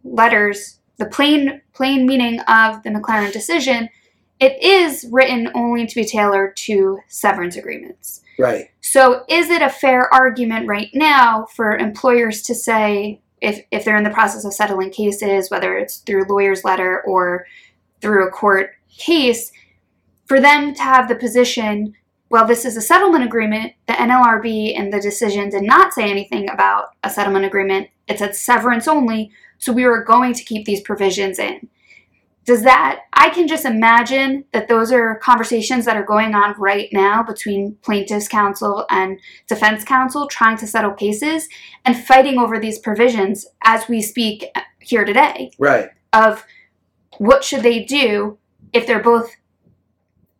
letters, 0.05 0.76
the 0.97 1.05
plain 1.05 1.61
plain 1.73 2.05
meaning 2.05 2.39
of 2.41 2.83
the 2.83 2.89
McLaren 2.89 3.31
decision, 3.31 3.89
it 4.39 4.61
is 4.61 5.07
written 5.11 5.49
only 5.55 5.85
to 5.87 5.95
be 5.95 6.05
tailored 6.05 6.55
to 6.57 6.99
severance 7.07 7.55
agreements. 7.55 8.21
Right. 8.39 8.69
So 8.81 9.23
is 9.27 9.49
it 9.49 9.61
a 9.61 9.69
fair 9.69 10.13
argument 10.13 10.67
right 10.67 10.89
now 10.93 11.47
for 11.55 11.75
employers 11.75 12.41
to 12.43 12.55
say 12.55 13.21
if 13.41 13.63
if 13.71 13.85
they're 13.85 13.97
in 13.97 14.03
the 14.03 14.09
process 14.09 14.45
of 14.45 14.53
settling 14.53 14.91
cases, 14.91 15.49
whether 15.49 15.77
it's 15.77 15.97
through 15.97 16.25
lawyer's 16.25 16.63
letter 16.63 17.01
or 17.01 17.45
through 18.01 18.27
a 18.27 18.31
court 18.31 18.71
case, 18.95 19.51
for 20.25 20.39
them 20.39 20.73
to 20.73 20.81
have 20.81 21.07
the 21.07 21.15
position 21.15 21.95
well, 22.29 22.45
this 22.45 22.65
is 22.65 22.75
a 22.75 22.81
settlement 22.81 23.23
agreement. 23.23 23.73
The 23.87 23.93
NLRB 23.93 24.77
and 24.77 24.91
the 24.91 24.99
decision 24.99 25.49
did 25.49 25.63
not 25.63 25.93
say 25.93 26.09
anything 26.09 26.49
about 26.49 26.89
a 27.03 27.09
settlement 27.09 27.45
agreement. 27.45 27.87
It 28.07 28.19
said 28.19 28.35
severance 28.35 28.87
only, 28.87 29.31
so 29.57 29.71
we 29.71 29.85
were 29.85 30.03
going 30.03 30.33
to 30.33 30.43
keep 30.43 30.65
these 30.65 30.81
provisions 30.81 31.39
in. 31.39 31.69
Does 32.45 32.63
that, 32.63 33.01
I 33.11 33.29
can 33.29 33.45
just 33.45 33.65
imagine 33.65 34.45
that 34.53 34.69
those 34.69 34.93
are 34.93 35.15
conversations 35.19 35.83
that 35.83 35.97
are 35.97 36.05
going 36.05 36.33
on 36.33 36.55
right 36.57 36.87
now 36.93 37.21
between 37.21 37.75
plaintiffs' 37.81 38.29
counsel 38.29 38.85
and 38.89 39.19
defense 39.47 39.83
counsel 39.83 40.27
trying 40.27 40.57
to 40.59 40.67
settle 40.67 40.93
cases 40.93 41.49
and 41.83 41.97
fighting 41.97 42.37
over 42.37 42.57
these 42.57 42.79
provisions 42.79 43.45
as 43.65 43.89
we 43.89 44.01
speak 44.01 44.45
here 44.79 45.03
today 45.03 45.51
Right. 45.59 45.89
of 46.13 46.45
what 47.17 47.43
should 47.43 47.63
they 47.63 47.83
do 47.83 48.37
if 48.71 48.87
they're 48.87 49.03
both 49.03 49.35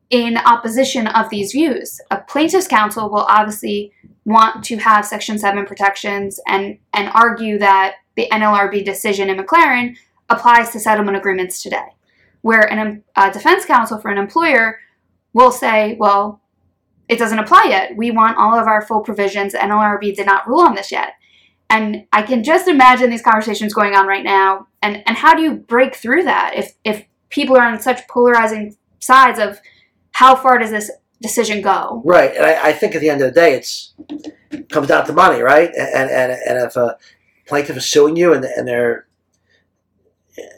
in 0.09 0.37
opposition 0.37 1.07
of 1.07 1.29
these 1.29 1.51
views. 1.51 1.99
A 2.11 2.21
plaintiff's 2.21 2.67
counsel 2.67 3.09
will 3.09 3.25
obviously 3.27 3.91
want 4.23 4.63
to 4.65 4.77
have 4.77 5.05
Section 5.05 5.37
7 5.37 5.65
protections 5.65 6.39
and, 6.47 6.77
and 6.93 7.09
argue 7.13 7.57
that 7.59 7.95
the 8.17 8.27
NLRB 8.31 8.83
decision 8.83 9.29
in 9.29 9.37
McLaren 9.37 9.95
applies 10.27 10.71
to 10.71 10.79
settlement 10.79 11.15
agreements 11.15 11.61
today. 11.61 11.95
Where 12.41 12.69
an, 12.69 13.03
a 13.15 13.19
uh, 13.21 13.29
defense 13.31 13.65
counsel 13.65 13.99
for 13.99 14.11
an 14.11 14.17
employer 14.17 14.79
will 15.33 15.51
say, 15.51 15.95
well, 15.99 16.41
it 17.07 17.19
doesn't 17.19 17.39
apply 17.39 17.67
yet. 17.69 17.95
We 17.95 18.11
want 18.11 18.37
all 18.37 18.59
of 18.59 18.67
our 18.67 18.81
full 18.81 19.01
provisions. 19.01 19.53
NLRB 19.53 20.15
did 20.15 20.25
not 20.25 20.47
rule 20.47 20.61
on 20.61 20.75
this 20.75 20.91
yet. 20.91 21.13
And 21.69 22.05
I 22.11 22.23
can 22.23 22.43
just 22.43 22.67
imagine 22.67 23.09
these 23.09 23.21
conversations 23.21 23.73
going 23.73 23.93
on 23.93 24.07
right 24.07 24.23
now. 24.23 24.67
And, 24.81 25.03
and 25.05 25.15
how 25.17 25.35
do 25.35 25.41
you 25.41 25.53
break 25.53 25.95
through 25.95 26.23
that 26.23 26.53
if, 26.55 26.73
if 26.83 27.05
people 27.29 27.55
are 27.55 27.63
on 27.63 27.79
such 27.79 28.07
polarizing 28.07 28.75
sides 28.99 29.39
of 29.39 29.59
how 30.11 30.35
far 30.35 30.57
does 30.57 30.71
this 30.71 30.89
decision 31.21 31.61
go? 31.61 32.01
Right. 32.03 32.35
And 32.35 32.45
I, 32.45 32.69
I 32.69 32.73
think 32.73 32.95
at 32.95 33.01
the 33.01 33.09
end 33.09 33.21
of 33.21 33.33
the 33.33 33.39
day, 33.39 33.53
it's 33.53 33.93
comes 34.69 34.87
down 34.87 35.05
to 35.05 35.13
money, 35.13 35.41
right? 35.41 35.69
And 35.75 36.09
and, 36.09 36.31
and 36.31 36.67
if 36.67 36.75
a 36.75 36.97
plaintiff 37.47 37.77
is 37.77 37.85
suing 37.85 38.15
you 38.15 38.33
and, 38.33 38.43
and 38.45 38.67
they're 38.67 39.07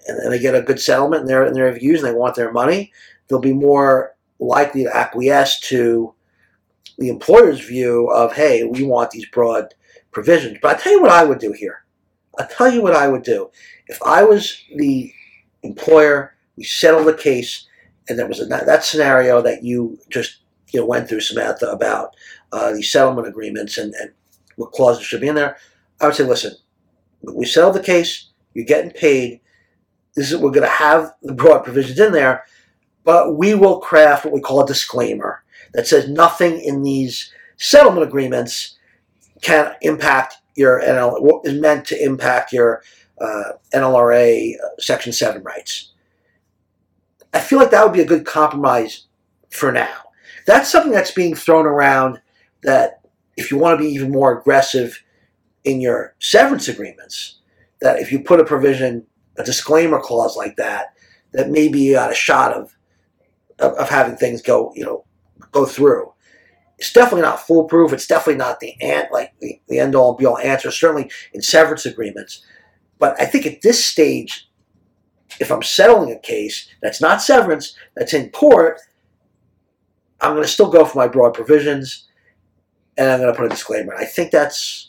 and 0.07 0.33
they 0.33 0.39
get 0.39 0.55
a 0.55 0.61
good 0.61 0.79
settlement 0.79 1.21
in 1.21 1.27
their 1.27 1.45
in 1.45 1.53
their 1.53 1.71
views 1.71 2.03
and 2.03 2.09
they 2.09 2.17
want 2.17 2.35
their 2.35 2.51
money, 2.51 2.91
they'll 3.27 3.39
be 3.39 3.53
more 3.53 4.15
likely 4.39 4.83
to 4.83 4.95
acquiesce 4.95 5.59
to 5.59 6.13
the 6.97 7.09
employer's 7.09 7.61
view 7.61 8.09
of, 8.11 8.33
hey, 8.33 8.63
we 8.63 8.83
want 8.83 9.11
these 9.11 9.25
broad 9.27 9.73
provisions. 10.11 10.57
But 10.61 10.75
I 10.75 10.79
tell 10.81 10.91
you 10.93 11.01
what 11.01 11.11
I 11.11 11.23
would 11.23 11.39
do 11.39 11.53
here. 11.53 11.83
I'll 12.37 12.47
tell 12.47 12.71
you 12.71 12.81
what 12.81 12.95
I 12.95 13.07
would 13.07 13.23
do. 13.23 13.49
If 13.87 14.01
I 14.03 14.23
was 14.23 14.61
the 14.75 15.11
employer, 15.63 16.35
we 16.55 16.63
settled 16.63 17.07
the 17.07 17.13
case, 17.13 17.67
and 18.07 18.17
there 18.17 18.27
was 18.27 18.41
a, 18.41 18.45
that 18.45 18.83
scenario 18.83 19.41
that 19.41 19.63
you 19.63 19.97
just 20.09 20.41
you 20.71 20.79
know 20.79 20.85
went 20.85 21.07
through, 21.07 21.21
Samantha, 21.21 21.67
about 21.67 22.15
uh, 22.51 22.73
these 22.73 22.91
settlement 22.91 23.27
agreements 23.27 23.77
and, 23.77 23.93
and 23.95 24.11
what 24.55 24.71
clauses 24.71 25.03
should 25.03 25.21
be 25.21 25.27
in 25.27 25.35
there. 25.35 25.57
I 26.01 26.05
would 26.05 26.15
say, 26.15 26.23
listen, 26.23 26.53
we 27.21 27.45
settled 27.45 27.75
the 27.75 27.83
case. 27.83 28.27
You're 28.53 28.65
getting 28.65 28.91
paid. 28.91 29.41
This 30.15 30.31
is 30.31 30.37
we're 30.37 30.51
going 30.51 30.67
to 30.67 30.69
have 30.69 31.13
the 31.21 31.33
broad 31.33 31.63
provisions 31.63 31.99
in 31.99 32.11
there, 32.11 32.45
but 33.03 33.37
we 33.37 33.53
will 33.53 33.79
craft 33.79 34.25
what 34.25 34.33
we 34.33 34.41
call 34.41 34.63
a 34.63 34.67
disclaimer 34.67 35.43
that 35.73 35.87
says 35.87 36.09
nothing 36.09 36.59
in 36.59 36.83
these 36.83 37.31
settlement 37.57 38.07
agreements 38.07 38.77
can 39.41 39.75
impact 39.81 40.35
your 40.55 40.81
NL, 40.81 41.21
what 41.21 41.45
is 41.45 41.59
meant 41.59 41.85
to 41.87 42.03
impact 42.03 42.51
your 42.51 42.81
uh, 43.21 43.53
NLRA 43.73 44.55
uh, 44.55 44.67
Section 44.79 45.13
7 45.13 45.43
rights. 45.43 45.93
I 47.33 47.39
feel 47.39 47.59
like 47.59 47.71
that 47.71 47.83
would 47.83 47.93
be 47.93 48.01
a 48.01 48.05
good 48.05 48.25
compromise 48.25 49.05
for 49.49 49.71
now. 49.71 49.95
That's 50.45 50.69
something 50.69 50.91
that's 50.91 51.11
being 51.11 51.35
thrown 51.35 51.65
around 51.65 52.19
that 52.63 53.01
if 53.37 53.51
you 53.51 53.57
want 53.57 53.79
to 53.79 53.85
be 53.85 53.91
even 53.93 54.11
more 54.11 54.37
aggressive 54.37 55.01
in 55.69 55.81
your 55.81 56.15
severance 56.19 56.67
agreements, 56.67 57.39
that 57.81 57.99
if 57.99 58.11
you 58.11 58.21
put 58.21 58.39
a 58.39 58.45
provision, 58.45 59.05
a 59.37 59.43
disclaimer 59.43 59.99
clause 59.99 60.35
like 60.35 60.55
that, 60.57 60.93
that 61.33 61.49
maybe 61.49 61.79
you 61.79 61.93
got 61.93 62.11
a 62.11 62.15
shot 62.15 62.53
of, 62.53 62.75
of, 63.59 63.73
of 63.73 63.89
having 63.89 64.15
things 64.15 64.41
go, 64.41 64.71
you 64.75 64.83
know, 64.83 65.05
go 65.51 65.65
through. 65.65 66.11
It's 66.77 66.93
definitely 66.93 67.21
not 67.21 67.45
foolproof. 67.45 67.93
It's 67.93 68.07
definitely 68.07 68.37
not 68.37 68.59
the 68.59 68.73
ant 68.81 69.11
like 69.11 69.33
the, 69.39 69.59
the 69.67 69.79
end 69.79 69.95
all 69.95 70.15
be 70.15 70.25
all 70.25 70.37
answer. 70.37 70.71
Certainly 70.71 71.11
in 71.33 71.41
severance 71.41 71.85
agreements, 71.85 72.43
but 72.99 73.19
I 73.19 73.25
think 73.25 73.45
at 73.45 73.61
this 73.61 73.83
stage, 73.83 74.49
if 75.39 75.51
I'm 75.51 75.63
settling 75.63 76.11
a 76.11 76.19
case 76.19 76.69
that's 76.81 77.01
not 77.01 77.21
severance, 77.21 77.75
that's 77.95 78.13
in 78.13 78.29
court, 78.29 78.79
I'm 80.21 80.33
going 80.33 80.43
to 80.43 80.49
still 80.49 80.69
go 80.69 80.85
for 80.85 80.97
my 80.97 81.07
broad 81.07 81.33
provisions, 81.33 82.07
and 82.97 83.09
I'm 83.09 83.19
going 83.19 83.31
to 83.31 83.37
put 83.37 83.45
a 83.45 83.49
disclaimer. 83.49 83.95
I 83.95 84.05
think 84.05 84.31
that's 84.31 84.88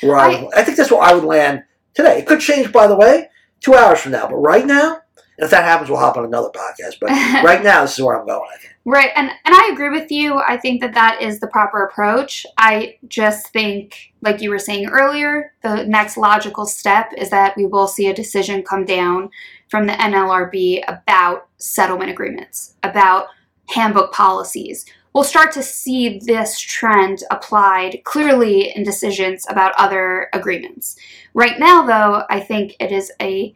where 0.00 0.16
I, 0.16 0.42
would, 0.42 0.54
I 0.54 0.62
think 0.62 0.76
that's 0.76 0.90
where 0.90 1.02
I 1.02 1.12
would 1.14 1.24
land 1.24 1.64
today. 1.94 2.18
It 2.18 2.26
could 2.26 2.40
change, 2.40 2.72
by 2.72 2.86
the 2.86 2.96
way, 2.96 3.28
two 3.60 3.74
hours 3.74 4.00
from 4.00 4.12
now. 4.12 4.26
But 4.28 4.36
right 4.36 4.66
now, 4.66 5.00
and 5.38 5.44
if 5.44 5.50
that 5.50 5.64
happens, 5.64 5.90
we'll 5.90 5.98
hop 5.98 6.16
on 6.16 6.24
another 6.24 6.48
podcast. 6.48 6.98
But 7.00 7.10
right 7.44 7.62
now, 7.62 7.82
this 7.82 7.98
is 7.98 8.04
where 8.04 8.18
I'm 8.18 8.26
going. 8.26 8.48
I 8.52 8.58
think. 8.58 8.74
Right, 8.84 9.10
and 9.16 9.28
and 9.44 9.54
I 9.54 9.70
agree 9.72 9.90
with 9.90 10.10
you. 10.10 10.38
I 10.38 10.56
think 10.56 10.80
that 10.80 10.94
that 10.94 11.20
is 11.20 11.40
the 11.40 11.48
proper 11.48 11.84
approach. 11.84 12.46
I 12.56 12.96
just 13.08 13.48
think, 13.48 14.12
like 14.22 14.40
you 14.40 14.50
were 14.50 14.58
saying 14.58 14.88
earlier, 14.88 15.52
the 15.62 15.84
next 15.84 16.16
logical 16.16 16.66
step 16.66 17.12
is 17.16 17.30
that 17.30 17.56
we 17.56 17.66
will 17.66 17.88
see 17.88 18.06
a 18.06 18.14
decision 18.14 18.62
come 18.62 18.84
down 18.84 19.30
from 19.68 19.86
the 19.86 19.92
NLRB 19.92 20.84
about 20.88 21.48
settlement 21.58 22.10
agreements, 22.10 22.76
about 22.82 23.26
handbook 23.68 24.12
policies. 24.12 24.86
We'll 25.16 25.24
start 25.24 25.50
to 25.50 25.62
see 25.62 26.18
this 26.18 26.60
trend 26.60 27.22
applied 27.30 28.02
clearly 28.04 28.70
in 28.76 28.82
decisions 28.82 29.46
about 29.48 29.72
other 29.78 30.28
agreements. 30.34 30.94
Right 31.32 31.58
now, 31.58 31.86
though, 31.86 32.24
I 32.28 32.38
think 32.38 32.76
it 32.78 32.92
is 32.92 33.10
a 33.18 33.54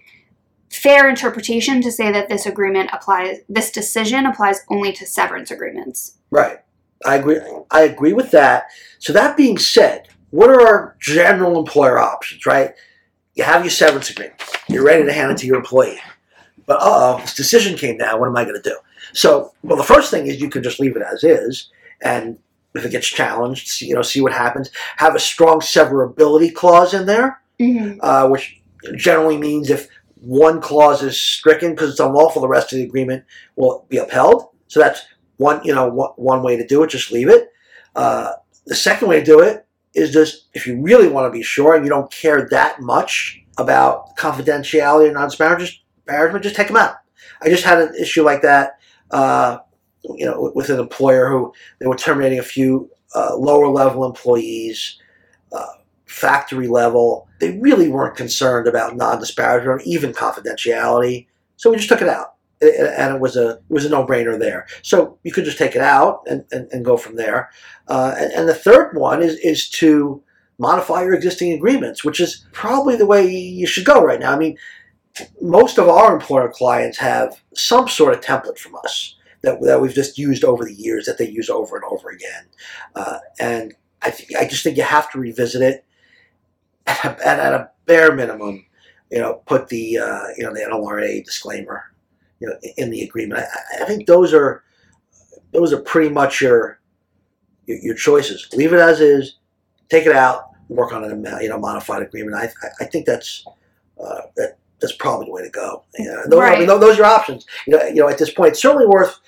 fair 0.70 1.06
interpretation 1.06 1.82
to 1.82 1.92
say 1.92 2.10
that 2.12 2.30
this 2.30 2.46
agreement 2.46 2.88
applies, 2.94 3.40
this 3.46 3.70
decision 3.70 4.24
applies 4.24 4.60
only 4.70 4.90
to 4.92 5.04
severance 5.04 5.50
agreements. 5.50 6.16
Right. 6.30 6.60
I 7.04 7.16
agree. 7.16 7.40
I 7.70 7.82
agree 7.82 8.14
with 8.14 8.30
that. 8.30 8.68
So 8.98 9.12
that 9.12 9.36
being 9.36 9.58
said, 9.58 10.08
what 10.30 10.48
are 10.48 10.66
our 10.66 10.96
general 10.98 11.58
employer 11.58 11.98
options? 11.98 12.46
Right. 12.46 12.72
You 13.34 13.44
have 13.44 13.64
your 13.64 13.70
severance 13.70 14.08
agreement. 14.08 14.42
You're 14.66 14.84
ready 14.84 15.04
to 15.04 15.12
hand 15.12 15.30
it 15.32 15.36
to 15.38 15.46
your 15.46 15.56
employee. 15.56 16.00
But 16.64 16.78
uh 16.78 17.18
oh, 17.18 17.18
this 17.20 17.34
decision 17.34 17.76
came 17.76 17.98
down. 17.98 18.18
What 18.18 18.28
am 18.28 18.36
I 18.38 18.44
going 18.44 18.56
to 18.56 18.62
do? 18.62 18.78
So, 19.12 19.52
well, 19.62 19.76
the 19.76 19.84
first 19.84 20.10
thing 20.10 20.26
is 20.26 20.40
you 20.40 20.50
can 20.50 20.62
just 20.62 20.80
leave 20.80 20.96
it 20.96 21.02
as 21.02 21.24
is, 21.24 21.70
and 22.02 22.38
if 22.74 22.84
it 22.84 22.90
gets 22.90 23.08
challenged, 23.08 23.68
see, 23.68 23.86
you 23.86 23.94
know, 23.94 24.02
see 24.02 24.20
what 24.20 24.32
happens. 24.32 24.70
Have 24.96 25.14
a 25.14 25.20
strong 25.20 25.60
severability 25.60 26.54
clause 26.54 26.94
in 26.94 27.06
there, 27.06 27.40
Mm-hmm. 27.60 27.98
uh, 28.00 28.26
which 28.28 28.58
generally 28.96 29.36
means 29.36 29.68
if 29.68 29.88
one 30.22 30.62
clause 30.62 31.02
is 31.02 31.20
stricken 31.20 31.72
because 31.72 31.90
it's 31.90 32.00
unlawful, 32.00 32.40
the 32.40 32.48
rest 32.48 32.72
of 32.72 32.78
the 32.78 32.84
agreement 32.84 33.22
will 33.56 33.84
be 33.90 33.98
upheld. 33.98 34.48
So 34.68 34.80
that's 34.80 35.02
one, 35.36 35.62
you 35.62 35.74
know, 35.74 35.88
one, 35.88 36.10
one 36.16 36.42
way 36.42 36.56
to 36.56 36.66
do 36.66 36.82
it. 36.82 36.90
Just 36.90 37.12
leave 37.12 37.28
it. 37.28 37.52
Uh, 37.94 38.32
the 38.66 38.74
second 38.74 39.08
way 39.08 39.18
to 39.18 39.24
do 39.24 39.40
it 39.40 39.66
is 39.94 40.10
just 40.12 40.46
if 40.54 40.66
you 40.66 40.80
really 40.80 41.08
want 41.08 41.26
to 41.26 41.36
be 41.36 41.42
sure 41.42 41.74
and 41.74 41.84
you 41.84 41.90
don't 41.90 42.10
care 42.10 42.48
that 42.50 42.80
much 42.80 43.42
about 43.58 44.16
confidentiality 44.16 45.10
or 45.10 45.12
non-disparagement, 45.12 46.42
just 46.42 46.56
take 46.56 46.68
them 46.68 46.76
out. 46.76 46.96
I 47.42 47.48
just 47.48 47.64
had 47.64 47.80
an 47.80 47.94
issue 47.94 48.22
like 48.22 48.40
that, 48.42 48.78
uh, 49.10 49.58
you 50.02 50.24
know, 50.24 50.52
with 50.54 50.70
an 50.70 50.80
employer 50.80 51.28
who 51.28 51.52
they 51.78 51.86
were 51.86 51.96
terminating 51.96 52.38
a 52.38 52.42
few 52.42 52.90
uh, 53.14 53.36
lower 53.36 53.68
level 53.68 54.04
employees, 54.04 54.98
uh, 55.52 55.66
factory 56.06 56.68
level. 56.68 57.28
They 57.40 57.58
really 57.58 57.88
weren't 57.88 58.16
concerned 58.16 58.66
about 58.66 58.96
non-disparagement 58.96 59.80
or 59.80 59.84
even 59.84 60.12
confidentiality, 60.12 61.26
so 61.56 61.70
we 61.70 61.76
just 61.76 61.88
took 61.88 62.02
it 62.02 62.08
out, 62.08 62.34
and 62.60 63.14
it 63.14 63.20
was 63.20 63.36
a 63.36 63.50
it 63.50 63.62
was 63.68 63.84
a 63.84 63.90
no-brainer 63.90 64.38
there. 64.38 64.66
So 64.82 65.18
you 65.22 65.32
could 65.32 65.44
just 65.44 65.58
take 65.58 65.74
it 65.74 65.82
out 65.82 66.22
and, 66.26 66.44
and, 66.52 66.68
and 66.72 66.84
go 66.84 66.96
from 66.96 67.16
there. 67.16 67.50
Uh, 67.88 68.14
and, 68.18 68.32
and 68.32 68.48
the 68.48 68.54
third 68.54 68.96
one 68.96 69.22
is 69.22 69.36
is 69.36 69.68
to 69.70 70.22
modify 70.58 71.02
your 71.02 71.14
existing 71.14 71.52
agreements, 71.52 72.04
which 72.04 72.20
is 72.20 72.46
probably 72.52 72.94
the 72.94 73.06
way 73.06 73.26
you 73.26 73.66
should 73.66 73.86
go 73.86 74.02
right 74.02 74.20
now. 74.20 74.32
I 74.32 74.38
mean, 74.38 74.58
most 75.40 75.78
of 75.78 75.88
our 75.88 76.14
employer 76.14 76.48
clients 76.48 76.98
have 76.98 77.42
some 77.54 77.88
sort 77.88 78.14
of 78.14 78.20
template 78.20 78.58
from 78.58 78.74
us 78.76 79.16
that, 79.42 79.60
that 79.62 79.80
we've 79.80 79.94
just 79.94 80.18
used 80.18 80.44
over 80.44 80.64
the 80.64 80.74
years 80.74 81.06
that 81.06 81.18
they 81.18 81.28
use 81.28 81.48
over 81.48 81.76
and 81.76 81.84
over 81.84 82.10
again. 82.10 82.44
Uh, 82.94 83.18
and 83.38 83.74
I, 84.02 84.12
I 84.38 84.46
just 84.46 84.62
think 84.62 84.76
you 84.76 84.82
have 84.82 85.10
to 85.12 85.18
revisit 85.18 85.62
it 85.62 85.84
at 86.86 87.04
a, 87.04 87.26
at, 87.26 87.54
a 87.54 87.70
bare 87.86 88.14
minimum. 88.14 88.66
You 89.10 89.18
know, 89.18 89.42
put 89.46 89.68
the 89.68 89.98
uh, 89.98 90.24
you 90.36 90.44
know 90.44 90.54
the 90.54 90.60
NLRA 90.60 91.24
disclaimer, 91.24 91.82
you 92.38 92.48
know, 92.48 92.54
in 92.76 92.90
the 92.90 93.02
agreement. 93.02 93.44
I, 93.44 93.82
I 93.82 93.84
think 93.84 94.06
those 94.06 94.32
are 94.32 94.62
those 95.52 95.72
are 95.72 95.80
pretty 95.80 96.10
much 96.10 96.40
your 96.40 96.80
your, 97.66 97.94
choices. 97.96 98.48
Leave 98.54 98.72
it 98.72 98.78
as 98.78 99.00
is, 99.00 99.38
take 99.88 100.06
it 100.06 100.14
out, 100.14 100.50
work 100.68 100.92
on 100.92 101.04
a 101.04 101.42
you 101.42 101.48
know 101.48 101.58
modified 101.58 102.02
agreement. 102.02 102.36
I 102.36 102.50
I 102.80 102.84
think 102.84 103.04
that's 103.04 103.44
uh, 104.02 104.22
that 104.36 104.58
that's 104.80 104.94
probably 104.94 105.26
the 105.26 105.32
way 105.32 105.42
to 105.42 105.50
go. 105.50 105.84
Yeah, 105.98 106.22
those, 106.28 106.40
I 106.40 106.58
mean, 106.58 106.68
Right. 106.68 106.80
those 106.80 106.98
are 106.98 107.04
options. 107.04 107.46
You 107.66 107.76
know, 107.76 107.84
you 107.86 107.94
know, 107.96 108.08
at 108.08 108.18
this 108.18 108.30
point, 108.30 108.50
it's 108.52 108.62
certainly 108.62 108.86
worth 108.86 109.18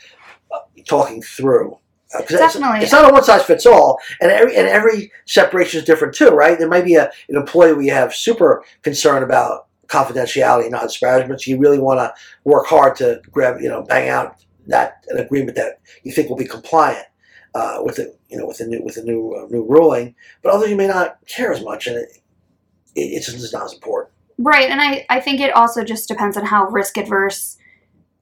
uh, 0.52 0.59
talking 0.87 1.23
through. 1.23 1.78
Uh, 2.14 2.18
'cause 2.18 2.32
it's- 2.32 2.52
Definitely. 2.54 2.80
it's, 2.82 2.92
not 2.92 3.09
a 3.11 3.12
one 3.12 3.25
size 3.25 3.42
fits 3.44 3.64
all, 3.64 3.99
and 4.21 4.30
every 4.30 4.54
and 4.56 4.68
every 4.68 5.11
separation 5.26 5.80
is 5.80 5.87
different 5.87 6.14
too, 6.14 6.28
right? 6.28 6.59
There 6.59 6.68
might 6.68 6.85
be 6.85 6.97
a, 6.97 7.11
an 7.28 7.37
employee 7.37 7.73
where 7.73 7.82
you 7.82 7.92
have 7.92 8.14
super 8.14 8.62
concern 8.82 9.23
about 9.23 9.66
confidentiality 9.88 10.62
and 10.64 10.73
non-disparagement, 10.73 11.41
so 11.41 11.50
you 11.50 11.58
really 11.58 11.78
want 11.78 12.00
to 12.00 12.12
work 12.45 12.67
hard 12.67 12.97
to 12.97 13.21
grab, 13.30 13.60
you 13.60 13.69
know, 13.69 13.82
bang 13.82 14.08
out 14.10 14.36
that 14.67 15.04
an 15.08 15.19
agreement 15.19 15.56
that 15.56 15.80
you 16.02 16.12
think 16.12 16.28
will 16.28 16.36
be 16.36 16.45
compliant 16.47 17.06
uh, 17.54 17.78
with 17.82 17.97
the, 17.97 18.15
you 18.28 18.36
know, 18.38 18.47
with 18.47 18.58
the 18.58 18.67
new 18.67 18.82
with 18.82 18.95
the 18.97 19.02
new 19.02 19.32
uh, 19.34 19.47
new 19.50 19.65
ruling. 19.65 20.15
But 20.43 20.52
others 20.52 20.69
you 20.71 20.76
may 20.76 20.86
not 20.88 21.17
care 21.26 21.50
as 21.52 21.62
much, 21.65 21.86
and 21.86 21.97
it, 21.97 22.08
it, 22.95 23.00
it's 23.00 23.26
just 23.32 23.52
not 23.54 23.65
as 23.65 23.73
important. 23.73 24.11
Right, 24.38 24.71
and 24.71 24.80
I, 24.80 25.06
I 25.10 25.21
think 25.21 25.40
it 25.40 25.54
also 25.54 25.84
just 25.84 26.08
depends 26.08 26.36
on 26.36 26.45
how 26.45 26.66
risk 26.66 26.97
adverse 26.97 27.58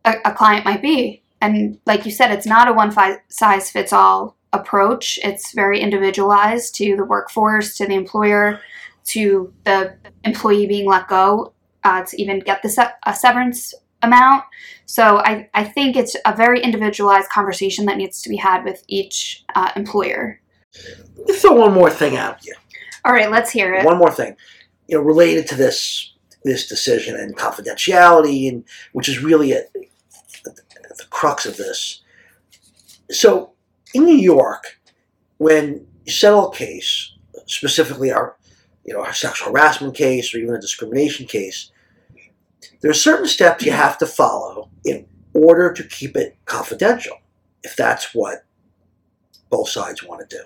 a, 0.05 0.15
a 0.25 0.33
client 0.33 0.65
might 0.65 0.83
be. 0.83 1.23
And 1.41 1.79
like 1.87 2.05
you 2.05 2.11
said, 2.11 2.31
it's 2.31 2.47
not 2.47 2.69
a 2.69 2.73
one 2.73 2.91
fi- 2.91 3.23
size 3.29 3.71
fits 3.71 3.93
all 3.93 4.37
approach. 4.53 5.19
It's 5.23 5.53
very 5.53 5.81
individualized 5.81 6.75
to 6.77 6.97
the 6.97 7.05
workforce, 7.05 7.77
to 7.77 7.87
the 7.87 7.95
employer, 7.95 8.61
to 9.07 9.53
the 9.65 9.97
employee 10.25 10.67
being 10.67 10.87
let 10.87 11.09
go, 11.09 11.53
uh, 11.85 12.05
to 12.05 12.21
even 12.21 12.41
get 12.41 12.63
the 12.63 12.69
se- 12.69 12.93
a 13.07 13.15
severance 13.15 13.73
amount. 14.03 14.45
So 14.87 15.19
I, 15.19 15.49
I 15.55 15.65
think 15.65 15.97
it's 15.97 16.17
a 16.27 16.35
very 16.35 16.61
individualized 16.61 17.29
conversation 17.29 17.87
that 17.87 17.97
needs 17.97 18.21
to 18.23 18.29
be 18.29 18.37
had 18.37 18.65
with 18.65 18.83
each 18.89 19.45
uh, 19.55 19.71
employer. 19.77 20.41
Let 21.17 21.29
me 21.29 21.35
throw 21.35 21.53
one 21.53 21.73
more 21.73 21.91
thing 21.91 22.17
out 22.17 22.43
here. 22.43 22.55
All 23.05 23.13
right, 23.13 23.31
let's 23.31 23.51
hear 23.51 23.75
it. 23.75 23.85
One 23.85 23.99
more 23.99 24.11
thing, 24.11 24.37
you 24.91 24.97
know, 24.97 25.03
related 25.03 25.47
to 25.47 25.55
this 25.55 26.13
this 26.43 26.67
decision 26.67 27.15
and 27.17 27.37
confidentiality, 27.37 28.49
and 28.49 28.65
which 28.93 29.09
is 29.09 29.23
really 29.23 29.53
at, 29.53 29.67
at 30.47 30.97
the 30.97 31.07
crux 31.11 31.47
of 31.47 31.57
this. 31.57 32.03
So, 33.11 33.53
in 33.95 34.05
New 34.05 34.17
York, 34.17 34.81
when 35.37 35.87
you 36.07 36.13
settle 36.13 36.51
a 36.51 36.55
case, 36.55 37.13
specifically 37.47 38.11
our, 38.11 38.37
you 38.85 38.95
know, 38.95 39.03
our 39.03 39.13
sexual 39.13 39.51
harassment 39.51 39.95
case 39.95 40.35
or 40.35 40.39
even 40.39 40.55
a 40.55 40.61
discrimination 40.61 41.27
case, 41.27 41.71
there 42.81 42.91
are 42.91 42.95
certain 42.95 43.29
steps 43.29 43.65
you 43.65 43.73
have 43.73 43.99
to 43.99 44.07
follow 44.07 44.71
in 44.85 45.07
order 45.35 45.73
to 45.73 45.85
keep 45.85 46.17
it 46.17 46.37
confidential, 46.47 47.19
if 47.63 47.77
that's 47.77 48.15
what 48.15 48.45
both 49.51 49.69
sides 49.69 50.03
want 50.03 50.29
to 50.29 50.37
do. 50.37 50.43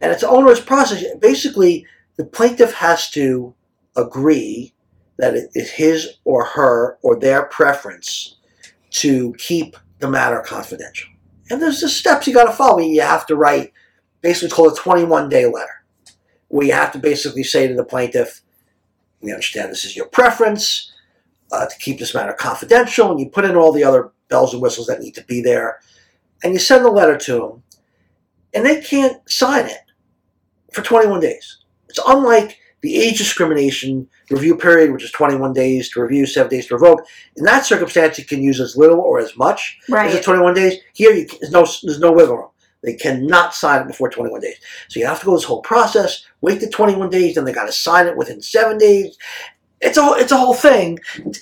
And 0.00 0.12
it's 0.12 0.22
an 0.22 0.28
onerous 0.28 0.60
process. 0.60 1.04
Basically, 1.20 1.86
the 2.16 2.24
plaintiff 2.24 2.74
has 2.74 3.08
to 3.10 3.54
agree 3.96 4.74
that 5.18 5.34
it 5.34 5.50
is 5.54 5.70
his 5.70 6.14
or 6.24 6.44
her 6.44 6.98
or 7.02 7.18
their 7.18 7.44
preference 7.44 8.36
to 8.90 9.34
keep 9.38 9.76
the 9.98 10.08
matter 10.08 10.40
confidential. 10.40 11.08
And 11.50 11.60
there's 11.60 11.80
the 11.80 11.88
steps 11.88 12.26
you 12.26 12.34
got 12.34 12.44
to 12.44 12.52
follow. 12.52 12.78
You 12.78 13.02
have 13.02 13.26
to 13.26 13.36
write, 13.36 13.72
basically 14.20 14.50
called 14.50 14.72
a 14.72 14.76
21 14.76 15.28
day 15.28 15.46
letter, 15.46 15.84
where 16.48 16.66
you 16.66 16.72
have 16.72 16.92
to 16.92 16.98
basically 16.98 17.44
say 17.44 17.68
to 17.68 17.74
the 17.74 17.84
plaintiff, 17.84 18.42
we 19.20 19.30
understand 19.30 19.70
this 19.70 19.84
is 19.84 19.96
your 19.96 20.06
preference 20.06 20.92
uh, 21.52 21.66
to 21.66 21.78
keep 21.78 21.98
this 21.98 22.14
matter 22.14 22.32
confidential, 22.32 23.10
and 23.10 23.20
you 23.20 23.28
put 23.28 23.44
in 23.44 23.56
all 23.56 23.72
the 23.72 23.84
other 23.84 24.10
bells 24.28 24.52
and 24.52 24.62
whistles 24.62 24.86
that 24.86 25.00
need 25.00 25.14
to 25.14 25.24
be 25.24 25.40
there, 25.40 25.80
and 26.42 26.52
you 26.52 26.58
send 26.58 26.84
the 26.84 26.90
letter 26.90 27.16
to 27.16 27.32
them, 27.34 27.62
and 28.54 28.66
they 28.66 28.80
can't 28.80 29.18
sign 29.30 29.66
it 29.66 29.82
for 30.72 30.82
21 30.82 31.20
days. 31.20 31.58
It's 31.88 32.00
unlike 32.06 32.58
the 32.82 32.96
age 32.96 33.18
discrimination 33.18 34.08
review 34.30 34.56
period, 34.56 34.92
which 34.92 35.04
is 35.04 35.12
21 35.12 35.52
days 35.52 35.88
to 35.90 36.02
review, 36.02 36.26
seven 36.26 36.50
days 36.50 36.66
to 36.66 36.74
revoke. 36.74 37.06
In 37.36 37.44
that 37.44 37.64
circumstance, 37.64 38.18
you 38.18 38.24
can 38.24 38.42
use 38.42 38.60
as 38.60 38.76
little 38.76 39.00
or 39.00 39.20
as 39.20 39.36
much 39.36 39.78
as 40.08 40.14
the 40.14 40.22
21 40.22 40.54
days. 40.54 40.78
Here, 40.92 41.12
you, 41.12 41.26
there's 41.40 41.52
no 41.52 41.66
there's 41.82 42.00
no 42.00 42.12
wiggle 42.12 42.36
room. 42.36 42.48
They 42.82 42.94
cannot 42.94 43.54
sign 43.54 43.82
it 43.82 43.86
before 43.86 44.10
21 44.10 44.40
days. 44.40 44.56
So 44.88 44.98
you 44.98 45.06
have 45.06 45.20
to 45.20 45.26
go 45.26 45.36
this 45.36 45.44
whole 45.44 45.62
process, 45.62 46.26
wait 46.40 46.60
the 46.60 46.68
21 46.68 47.10
days, 47.10 47.36
then 47.36 47.44
they 47.44 47.52
got 47.52 47.66
to 47.66 47.72
sign 47.72 48.08
it 48.08 48.16
within 48.16 48.42
seven 48.42 48.76
days. 48.78 49.16
It's 49.80 49.98
a 49.98 50.14
it's 50.16 50.32
a 50.32 50.36
whole 50.36 50.54
thing 50.54 50.98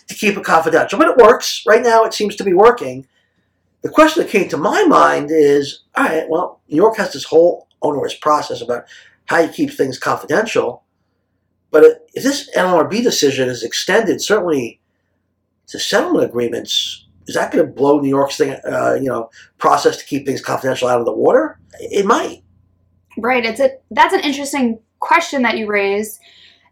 to 0.08 0.14
keep 0.14 0.36
it 0.36 0.44
confidential, 0.44 0.98
but 0.98 1.08
it 1.08 1.16
works 1.16 1.64
right 1.66 1.82
now. 1.82 2.04
It 2.04 2.14
seems 2.14 2.36
to 2.36 2.44
be 2.44 2.52
working. 2.52 3.06
The 3.82 3.88
question 3.88 4.22
that 4.22 4.30
came 4.30 4.48
to 4.50 4.58
my 4.58 4.84
mind 4.84 5.30
is: 5.30 5.80
All 5.94 6.04
right, 6.04 6.28
well, 6.28 6.60
New 6.68 6.76
York 6.76 6.96
has 6.98 7.12
this 7.12 7.24
whole 7.24 7.66
onerous 7.82 8.14
process 8.14 8.60
about 8.60 8.84
how 9.26 9.38
you 9.38 9.48
keep 9.48 9.70
things 9.70 9.98
confidential. 9.98 10.82
But 11.70 12.06
if 12.14 12.24
this 12.24 12.50
NLRB 12.56 13.02
decision 13.02 13.48
is 13.48 13.62
extended, 13.62 14.20
certainly 14.20 14.80
to 15.68 15.78
settlement 15.78 16.24
agreements, 16.24 17.06
is 17.26 17.34
that 17.34 17.52
going 17.52 17.64
to 17.64 17.72
blow 17.72 18.00
New 18.00 18.08
York's 18.08 18.36
thing, 18.36 18.56
uh, 18.64 18.94
you 18.94 19.08
know, 19.08 19.30
process 19.58 19.96
to 19.98 20.04
keep 20.04 20.26
things 20.26 20.40
confidential 20.40 20.88
out 20.88 20.98
of 20.98 21.06
the 21.06 21.12
water? 21.12 21.60
It 21.78 22.04
might. 22.06 22.42
Right. 23.16 23.44
It's 23.44 23.60
a 23.60 23.72
that's 23.90 24.14
an 24.14 24.20
interesting 24.20 24.80
question 24.98 25.42
that 25.42 25.58
you 25.58 25.66
raise. 25.66 26.18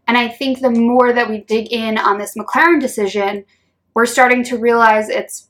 And 0.07 0.17
I 0.17 0.27
think 0.27 0.59
the 0.59 0.71
more 0.71 1.13
that 1.13 1.29
we 1.29 1.39
dig 1.39 1.71
in 1.71 1.97
on 1.97 2.17
this 2.17 2.35
McLaren 2.35 2.81
decision, 2.81 3.45
we're 3.93 4.05
starting 4.05 4.43
to 4.45 4.57
realize 4.57 5.07
its 5.07 5.49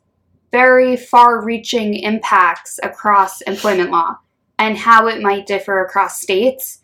very 0.51 0.97
far 0.97 1.43
reaching 1.43 1.93
impacts 1.95 2.79
across 2.83 3.41
employment 3.41 3.91
law 3.91 4.17
and 4.57 4.77
how 4.77 5.07
it 5.07 5.21
might 5.21 5.45
differ 5.45 5.83
across 5.83 6.21
states 6.21 6.79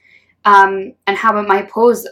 um, 0.46 0.94
and 1.08 1.18
how 1.18 1.38
it 1.38 1.48
might 1.48 1.70
pose 1.70 2.08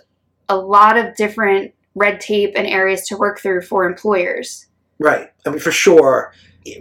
a 0.50 0.58
lot 0.58 0.98
of 0.98 1.16
different 1.16 1.74
red 1.96 2.20
tape 2.20 2.54
and 2.56 2.68
areas 2.68 3.08
to 3.08 3.18
work 3.18 3.40
through 3.40 3.62
for 3.62 3.86
employers. 3.86 4.68
Right. 5.00 5.30
I 5.46 5.50
mean, 5.50 5.60
for 5.60 5.72
sure. 5.72 6.34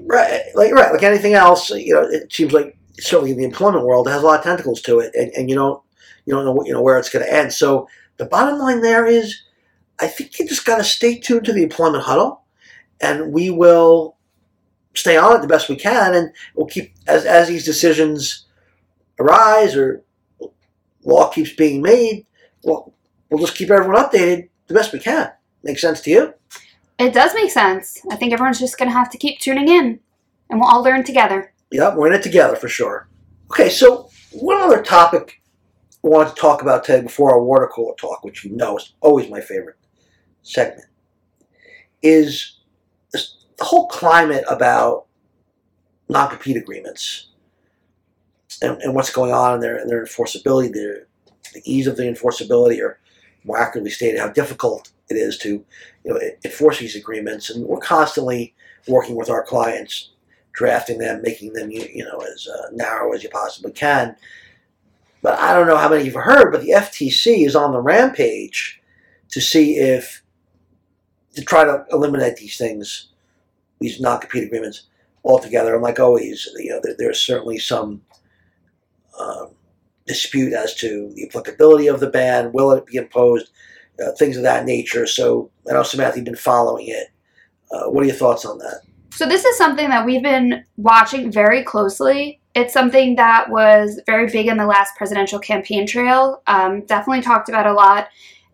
Right. 0.03 0.42
Like 0.55 0.72
right. 0.72 0.92
Like 0.92 1.03
anything 1.03 1.35
else, 1.35 1.70
you 1.70 1.94
know, 1.94 2.03
it 2.03 2.33
seems 2.33 2.53
like 2.53 2.77
certainly 3.01 3.33
in 3.33 3.38
the 3.38 3.44
employment 3.44 3.85
world, 3.85 4.07
it 4.07 4.12
has 4.12 4.22
a 4.22 4.27
lot 4.27 4.38
of 4.38 4.44
tentacles 4.44 4.81
to 4.83 5.01
it, 5.01 5.14
and, 5.14 5.31
and 5.33 5.51
you 5.51 5.57
don't 5.57 5.83
you 6.25 6.35
don't 6.35 6.44
know 6.44 6.62
you 6.64 6.72
know 6.72 6.83
where 6.83 6.98
it's 6.98 7.11
going 7.11 7.25
to 7.25 7.33
end. 7.33 7.53
So 7.53 7.88
the 8.16 8.27
bottom 8.27 8.59
line 8.59 8.81
there 8.81 9.07
is, 9.07 9.42
I 10.01 10.09
think 10.09 10.38
you 10.38 10.48
just 10.48 10.64
got 10.64 10.79
to 10.79 10.85
stay 10.85 11.18
tuned 11.18 11.44
to 11.46 11.53
the 11.53 11.62
employment 11.62 12.05
huddle, 12.05 12.44
and 13.01 13.33
we 13.33 13.51
will 13.51 14.16
stay 14.94 15.16
on 15.16 15.37
it 15.37 15.40
the 15.40 15.48
best 15.48 15.68
we 15.68 15.77
can, 15.77 16.14
and 16.14 16.33
we'll 16.55 16.66
keep 16.66 16.92
as 17.07 17.25
as 17.25 17.48
these 17.48 17.64
decisions 17.64 18.46
arise 19.18 19.77
or 19.77 20.05
law 21.05 21.29
keeps 21.29 21.53
being 21.53 21.83
made. 21.83 22.27
Well, 22.62 22.94
we'll 23.33 23.47
just 23.47 23.57
keep 23.57 23.71
everyone 23.71 23.97
updated 23.97 24.49
the 24.66 24.75
best 24.75 24.92
we 24.92 24.99
can. 24.99 25.33
Make 25.62 25.79
sense 25.79 26.01
to 26.03 26.11
you? 26.11 26.35
It 26.99 27.14
does 27.14 27.35
make 27.35 27.51
sense. 27.51 28.01
I 28.11 28.16
think 28.16 28.33
everyone's 28.33 28.61
just 28.61 28.79
going 28.79 28.90
to 28.90 28.97
have 28.97 29.11
to 29.11 29.18
keep 29.18 29.40
tuning 29.40 29.68
in, 29.68 29.99
and 30.51 30.61
we'll 30.61 30.68
all 30.68 30.83
learn 30.83 31.03
together. 31.03 31.53
Yep, 31.71 31.95
we're 31.95 32.09
in 32.09 32.12
it 32.12 32.23
together 32.23 32.57
for 32.57 32.68
sure. 32.68 33.09
Okay, 33.51 33.71
so 33.71 34.11
one 34.33 34.61
other 34.61 34.83
topic 34.83 35.40
I 36.05 36.09
wanted 36.09 36.31
to 36.31 36.40
talk 36.40 36.62
about 36.62 36.85
today 36.85 37.01
before 37.01 37.33
our 37.33 37.42
water 37.42 37.71
cooler 37.73 37.95
talk, 37.95 38.23
which 38.23 38.45
you 38.45 38.55
know 38.55 38.77
is 38.77 38.92
always 39.01 39.31
my 39.31 39.40
favorite 39.40 39.77
segment, 40.42 40.87
is 42.03 42.59
the 43.12 43.64
whole 43.64 43.87
climate 43.87 44.45
about 44.51 45.07
non-compete 46.09 46.57
agreements 46.57 47.29
and, 48.61 48.81
and 48.83 48.95
what's 48.95 49.12
going 49.12 49.33
on 49.33 49.55
in 49.55 49.61
their, 49.61 49.87
their 49.87 50.05
enforceability, 50.05 50.73
their, 50.73 51.07
the 51.55 51.62
ease 51.64 51.87
of 51.87 51.97
the 51.97 52.03
enforceability, 52.03 52.81
or 52.81 52.99
more 53.44 53.61
accurately 53.61 53.90
stated, 53.90 54.20
how 54.20 54.28
difficult 54.28 54.90
it 55.09 55.14
is 55.14 55.38
to 55.38 55.64
you 56.05 56.12
know, 56.12 56.20
enforce 56.44 56.78
these 56.78 56.96
agreements. 56.96 57.50
And 57.50 57.64
we're 57.66 57.78
constantly 57.78 58.55
working 58.88 59.16
with 59.16 59.31
our 59.31 59.42
clients, 59.42 60.11
drafting 60.52 60.98
them, 60.98 61.22
making 61.22 61.52
them 61.52 61.70
you, 61.70 62.05
know 62.05 62.18
as 62.20 62.48
uh, 62.48 62.68
narrow 62.72 63.12
as 63.12 63.22
you 63.22 63.28
possibly 63.28 63.72
can. 63.72 64.16
But 65.22 65.38
I 65.38 65.55
don't 65.55 65.68
know 65.68 65.76
how 65.76 65.88
many 65.88 66.05
you've 66.05 66.14
heard, 66.14 66.50
but 66.50 66.62
the 66.62 66.70
FTC 66.70 67.46
is 67.46 67.55
on 67.55 67.72
the 67.72 67.81
rampage 67.81 68.81
to 69.31 69.40
see 69.40 69.76
if 69.76 70.22
to 71.35 71.44
try 71.44 71.64
to 71.64 71.85
eliminate 71.90 72.37
these 72.37 72.59
things, 72.59 73.09
these 73.81 74.00
non-compete 74.00 74.44
agreements 74.44 74.88
altogether. 75.24 75.74
And 75.74 75.83
like 75.83 76.00
always, 76.00 76.48
you 76.57 76.70
know, 76.70 76.81
there, 76.83 76.94
there's 76.98 77.20
certainly 77.20 77.59
some 77.59 78.02
um, 79.18 79.50
dispute 80.07 80.53
as 80.53 80.75
to 80.77 81.11
the 81.15 81.27
applicability 81.27 81.87
of 81.87 82.01
the 82.01 82.11
ban. 82.11 82.53
Will 82.53 82.73
it 82.73 82.87
be 82.87 82.97
imposed? 82.97 83.51
Uh, 84.03 84.11
things 84.12 84.38
of 84.38 84.43
that 84.43 84.65
nature. 84.65 85.07
So 85.07 85.51
I 85.69 85.75
know 85.75 85.83
Samantha, 85.83 86.17
you've 86.17 86.25
been 86.25 86.35
following 86.35 86.88
it. 86.88 87.09
Uh, 87.71 87.91
what 87.91 88.03
are 88.03 88.07
your 88.07 88.17
thoughts 88.17 88.45
on 88.45 88.59
that? 88.59 88.81
So 89.11 89.27
this 89.27 89.45
is 89.45 89.59
something 89.59 89.91
that 89.91 90.07
we've 90.07 90.23
been 90.23 90.65
watching 90.79 91.31
very 91.31 91.62
closely. 91.62 92.41
It's 92.55 92.73
something 92.73 93.17
that 93.17 93.51
was 93.51 94.01
very 94.07 94.31
big 94.31 94.47
in 94.47 94.57
the 94.57 94.67
last 94.67 94.97
presidential 94.97 95.38
campaign 95.38 95.87
trail. 95.87 96.43
Um, 96.47 96.85
definitely 96.87 97.23
talked 97.23 97.51
about 97.51 97.67
a 97.67 97.73
lot, 97.75 98.09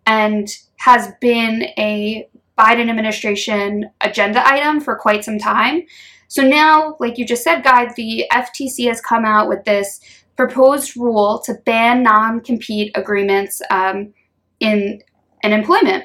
and 0.07 0.49
has 0.77 1.13
been 1.21 1.65
a 1.79 2.29
Biden 2.59 2.91
administration 2.91 3.89
agenda 4.01 4.47
item 4.47 4.81
for 4.81 4.97
quite 4.97 5.25
some 5.25 5.39
time. 5.39 5.83
So 6.27 6.43
now, 6.43 6.97
like 6.99 7.19
you 7.19 7.25
just 7.25 7.45
said, 7.45 7.63
Guy, 7.63 7.93
the 7.95 8.27
FTC 8.33 8.89
has 8.89 9.01
come 9.01 9.25
out 9.25 9.49
with 9.49 9.65
this 9.65 10.01
proposed 10.39 10.97
rule 10.97 11.43
to 11.45 11.55
ban 11.67 12.03
non 12.05 12.41
compete 12.41 12.93
agreements 12.95 13.61
um, 13.71 14.15
in 14.61 15.03
an 15.43 15.53
employment. 15.53 16.05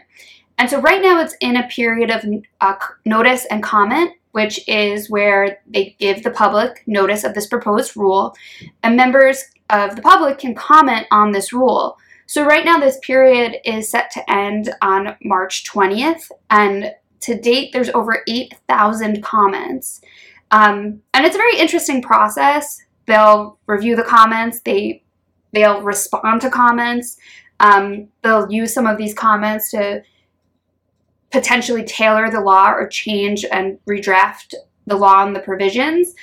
And 0.57 0.69
so 0.69 0.81
right 0.81 1.01
now 1.01 1.21
it's 1.21 1.35
in 1.39 1.55
a 1.55 1.67
period 1.67 2.09
of 2.09 2.25
uh, 2.59 2.75
notice 3.05 3.45
and 3.45 3.61
comment, 3.61 4.11
which 4.31 4.67
is 4.67 5.09
where 5.09 5.59
they 5.67 5.95
give 5.99 6.23
the 6.23 6.31
public 6.31 6.83
notice 6.87 7.23
of 7.23 7.35
this 7.35 7.47
proposed 7.47 7.95
rule, 7.95 8.35
and 8.81 8.97
members 8.97 9.43
of 9.69 9.95
the 9.95 10.01
public 10.01 10.39
can 10.39 10.55
comment 10.55 11.05
on 11.11 11.31
this 11.31 11.53
rule. 11.53 11.97
So 12.25 12.43
right 12.43 12.65
now 12.65 12.79
this 12.79 12.97
period 13.03 13.57
is 13.63 13.89
set 13.89 14.09
to 14.11 14.31
end 14.31 14.73
on 14.81 15.15
March 15.23 15.63
20th, 15.65 16.31
and 16.49 16.91
to 17.21 17.39
date 17.39 17.71
there's 17.71 17.89
over 17.89 18.23
8,000 18.27 19.21
comments. 19.21 20.01
Um, 20.49 21.01
and 21.13 21.25
it's 21.25 21.35
a 21.35 21.39
very 21.39 21.57
interesting 21.57 22.01
process 22.01 22.79
they'll 23.05 23.57
review 23.67 23.95
the 23.95 24.03
comments 24.03 24.61
they 24.61 25.03
they'll 25.53 25.81
respond 25.81 26.41
to 26.41 26.49
comments 26.49 27.17
um, 27.59 28.07
they'll 28.23 28.51
use 28.51 28.73
some 28.73 28.87
of 28.87 28.97
these 28.97 29.13
comments 29.13 29.71
to 29.71 30.01
potentially 31.31 31.83
tailor 31.83 32.29
the 32.29 32.41
law 32.41 32.71
or 32.71 32.87
change 32.87 33.45
and 33.51 33.79
redraft 33.87 34.53
the 34.85 34.95
law 34.95 35.25
and 35.25 35.35
the 35.35 35.39
provisions 35.39 36.13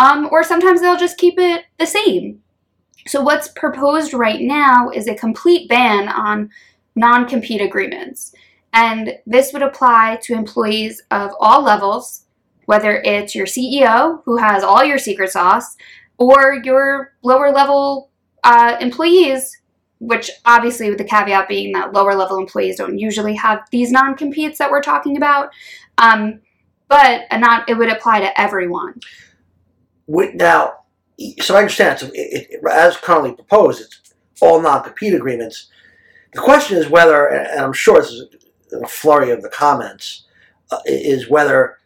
um, 0.00 0.28
or 0.32 0.42
sometimes 0.42 0.80
they'll 0.80 0.96
just 0.96 1.18
keep 1.18 1.38
it 1.38 1.66
the 1.78 1.86
same. 1.86 2.40
So 3.06 3.20
what's 3.20 3.48
proposed 3.48 4.14
right 4.14 4.40
now 4.40 4.88
is 4.88 5.06
a 5.06 5.14
complete 5.14 5.68
ban 5.68 6.08
on 6.08 6.48
non-compete 6.96 7.60
agreements. 7.60 8.34
And 8.72 9.18
this 9.26 9.52
would 9.52 9.62
apply 9.62 10.18
to 10.22 10.32
employees 10.32 11.02
of 11.10 11.32
all 11.38 11.62
levels 11.62 12.24
whether 12.66 13.02
it's 13.04 13.34
your 13.34 13.46
ceo 13.46 14.22
who 14.24 14.36
has 14.36 14.62
all 14.62 14.84
your 14.84 14.98
secret 14.98 15.28
sauce 15.28 15.76
or 16.20 16.60
your 16.62 17.14
lower 17.22 17.50
level 17.50 18.10
uh, 18.44 18.76
employees, 18.80 19.60
which 19.98 20.30
obviously 20.44 20.88
with 20.88 20.98
the 20.98 21.04
caveat 21.04 21.48
being 21.48 21.72
that 21.72 21.92
lower 21.92 22.14
level 22.14 22.38
employees 22.38 22.76
don't 22.76 22.98
usually 22.98 23.34
have 23.34 23.66
these 23.72 23.90
non 23.90 24.14
competes 24.14 24.58
that 24.58 24.70
we're 24.70 24.82
talking 24.82 25.16
about. 25.16 25.50
Um, 25.98 26.40
but 26.88 27.22
not 27.38 27.68
it 27.68 27.74
would 27.74 27.88
apply 27.88 28.20
to 28.20 28.40
everyone. 28.40 29.00
Now, 30.06 30.80
so 31.40 31.54
I 31.54 31.58
understand. 31.58 32.00
So, 32.00 32.06
it, 32.08 32.48
it, 32.50 32.60
as 32.70 32.96
currently 32.96 33.32
proposed, 33.32 33.80
it's 33.80 34.14
all 34.40 34.60
non-compete 34.60 35.14
agreements. 35.14 35.70
The 36.32 36.40
question 36.40 36.76
is 36.76 36.88
whether, 36.88 37.26
and 37.26 37.60
I'm 37.60 37.72
sure 37.72 38.00
this 38.00 38.10
is 38.10 38.26
a 38.72 38.86
flurry 38.86 39.30
of 39.30 39.42
the 39.42 39.48
comments, 39.48 40.26
uh, 40.70 40.78
is 40.84 41.30
whether 41.30 41.78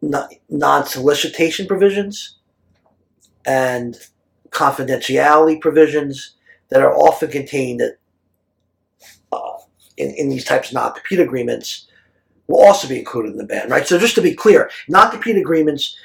non-solicitation 0.00 1.66
provisions 1.66 2.39
and 3.46 3.96
confidentiality 4.50 5.60
provisions 5.60 6.36
that 6.68 6.82
are 6.82 6.94
often 6.94 7.30
contained 7.30 7.82
uh, 9.32 9.38
in, 9.96 10.10
in 10.10 10.28
these 10.28 10.44
types 10.44 10.68
of 10.68 10.74
non-compete 10.74 11.20
agreements 11.20 11.86
will 12.48 12.64
also 12.64 12.88
be 12.88 12.98
included 12.98 13.32
in 13.32 13.38
the 13.38 13.44
ban, 13.44 13.68
right? 13.68 13.86
So 13.86 13.98
just 13.98 14.16
to 14.16 14.22
be 14.22 14.34
clear, 14.34 14.70
non-compete 14.88 15.36
agreements 15.36 15.96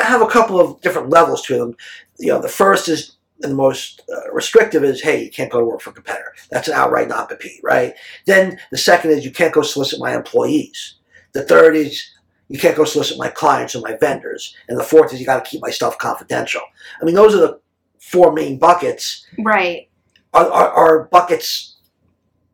have 0.00 0.20
a 0.20 0.26
couple 0.26 0.60
of 0.60 0.80
different 0.82 1.10
levels 1.10 1.42
to 1.42 1.58
them. 1.58 1.76
You 2.18 2.28
know, 2.28 2.42
the 2.42 2.48
first 2.48 2.88
is 2.88 3.16
and 3.42 3.52
the 3.52 3.56
most 3.56 4.02
uh, 4.12 4.32
restrictive 4.32 4.84
is, 4.84 5.02
hey, 5.02 5.24
you 5.24 5.30
can't 5.30 5.50
go 5.50 5.60
to 5.60 5.66
work 5.66 5.80
for 5.80 5.90
a 5.90 5.94
competitor. 5.94 6.34
That's 6.50 6.68
an 6.68 6.74
outright 6.74 7.08
non-compete, 7.08 7.60
right? 7.62 7.94
Then 8.26 8.58
the 8.70 8.78
second 8.78 9.10
is 9.10 9.24
you 9.24 9.32
can't 9.32 9.54
go 9.54 9.62
solicit 9.62 10.00
my 10.00 10.14
employees. 10.14 10.94
The 11.32 11.42
third 11.42 11.76
is 11.76 12.04
you 12.52 12.58
can't 12.58 12.76
go 12.76 12.84
solicit 12.84 13.16
my 13.16 13.28
clients 13.28 13.74
or 13.74 13.80
my 13.80 13.96
vendors. 13.96 14.54
And 14.68 14.78
the 14.78 14.84
fourth 14.84 15.14
is 15.14 15.18
you 15.18 15.24
got 15.24 15.42
to 15.42 15.50
keep 15.50 15.62
my 15.62 15.70
stuff 15.70 15.96
confidential. 15.96 16.60
I 17.00 17.04
mean, 17.06 17.14
those 17.14 17.34
are 17.34 17.38
the 17.38 17.60
four 17.98 18.30
main 18.30 18.58
buckets. 18.58 19.26
Right. 19.38 19.88
Are, 20.34 20.50
are, 20.50 20.68
are 20.68 21.04
buckets 21.04 21.76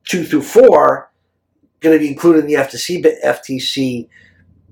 two 0.05 0.23
through 0.23 0.43
four 0.43 1.11
going 1.81 1.97
to 1.97 1.99
be 1.99 2.09
included 2.09 2.45
in 2.45 2.47
the 2.47 2.55
FTC, 2.55 3.05
FTC 3.25 4.09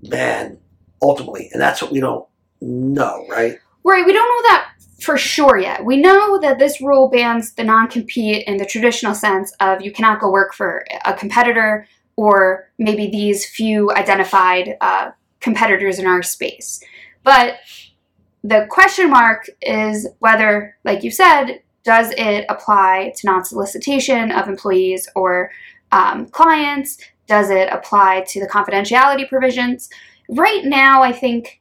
ban 0.04 0.58
ultimately? 1.02 1.50
And 1.52 1.60
that's 1.60 1.82
what 1.82 1.90
we 1.90 1.98
don't 1.98 2.28
know, 2.60 3.26
right? 3.28 3.58
Right. 3.82 4.06
We 4.06 4.12
don't 4.12 4.28
know 4.28 4.48
that 4.50 4.70
for 5.00 5.18
sure 5.18 5.58
yet. 5.58 5.84
We 5.84 5.96
know 5.96 6.38
that 6.38 6.60
this 6.60 6.80
rule 6.80 7.08
bans 7.08 7.52
the 7.54 7.64
non 7.64 7.88
compete 7.88 8.46
in 8.46 8.58
the 8.58 8.64
traditional 8.64 9.14
sense 9.14 9.52
of 9.58 9.82
you 9.82 9.90
cannot 9.90 10.20
go 10.20 10.30
work 10.30 10.54
for 10.54 10.84
a 11.04 11.14
competitor 11.14 11.88
or 12.16 12.70
maybe 12.78 13.08
these 13.08 13.46
few 13.46 13.92
identified 13.92 14.76
uh, 14.80 15.10
competitors 15.40 15.98
in 15.98 16.06
our 16.06 16.22
space. 16.22 16.82
But 17.22 17.56
the 18.42 18.66
question 18.70 19.10
mark 19.10 19.48
is 19.60 20.08
whether, 20.20 20.76
like 20.84 21.02
you 21.02 21.10
said, 21.10 21.60
does 21.84 22.12
it 22.16 22.46
apply 22.48 23.12
to 23.16 23.26
non 23.26 23.44
solicitation 23.44 24.32
of 24.32 24.48
employees 24.48 25.08
or 25.14 25.50
um, 25.92 26.26
clients? 26.26 26.98
Does 27.26 27.50
it 27.50 27.68
apply 27.72 28.24
to 28.28 28.40
the 28.40 28.48
confidentiality 28.48 29.28
provisions? 29.28 29.88
Right 30.28 30.64
now, 30.64 31.02
I 31.02 31.12
think 31.12 31.60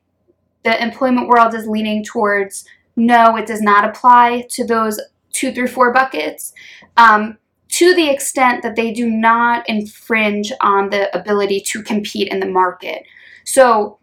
the 0.64 0.82
employment 0.82 1.28
world 1.28 1.54
is 1.54 1.68
leaning 1.68 2.04
towards 2.04 2.66
no, 2.96 3.36
it 3.36 3.46
does 3.46 3.62
not 3.62 3.84
apply 3.84 4.48
to 4.52 4.66
those 4.66 5.00
two 5.32 5.54
through 5.54 5.68
four 5.68 5.94
buckets. 5.94 6.54
Um, 6.98 7.38
to 7.76 7.94
the 7.94 8.10
extent 8.10 8.64
that 8.64 8.78
they 8.78 8.94
do 8.94 9.10
not 9.10 9.68
infringe 9.68 10.50
on 10.62 10.90
the 10.92 11.14
ability 11.14 11.60
to 11.60 11.84
compete 11.84 12.30
in 12.30 12.40
the 12.40 12.46
market. 12.46 13.04
So, 13.44 14.00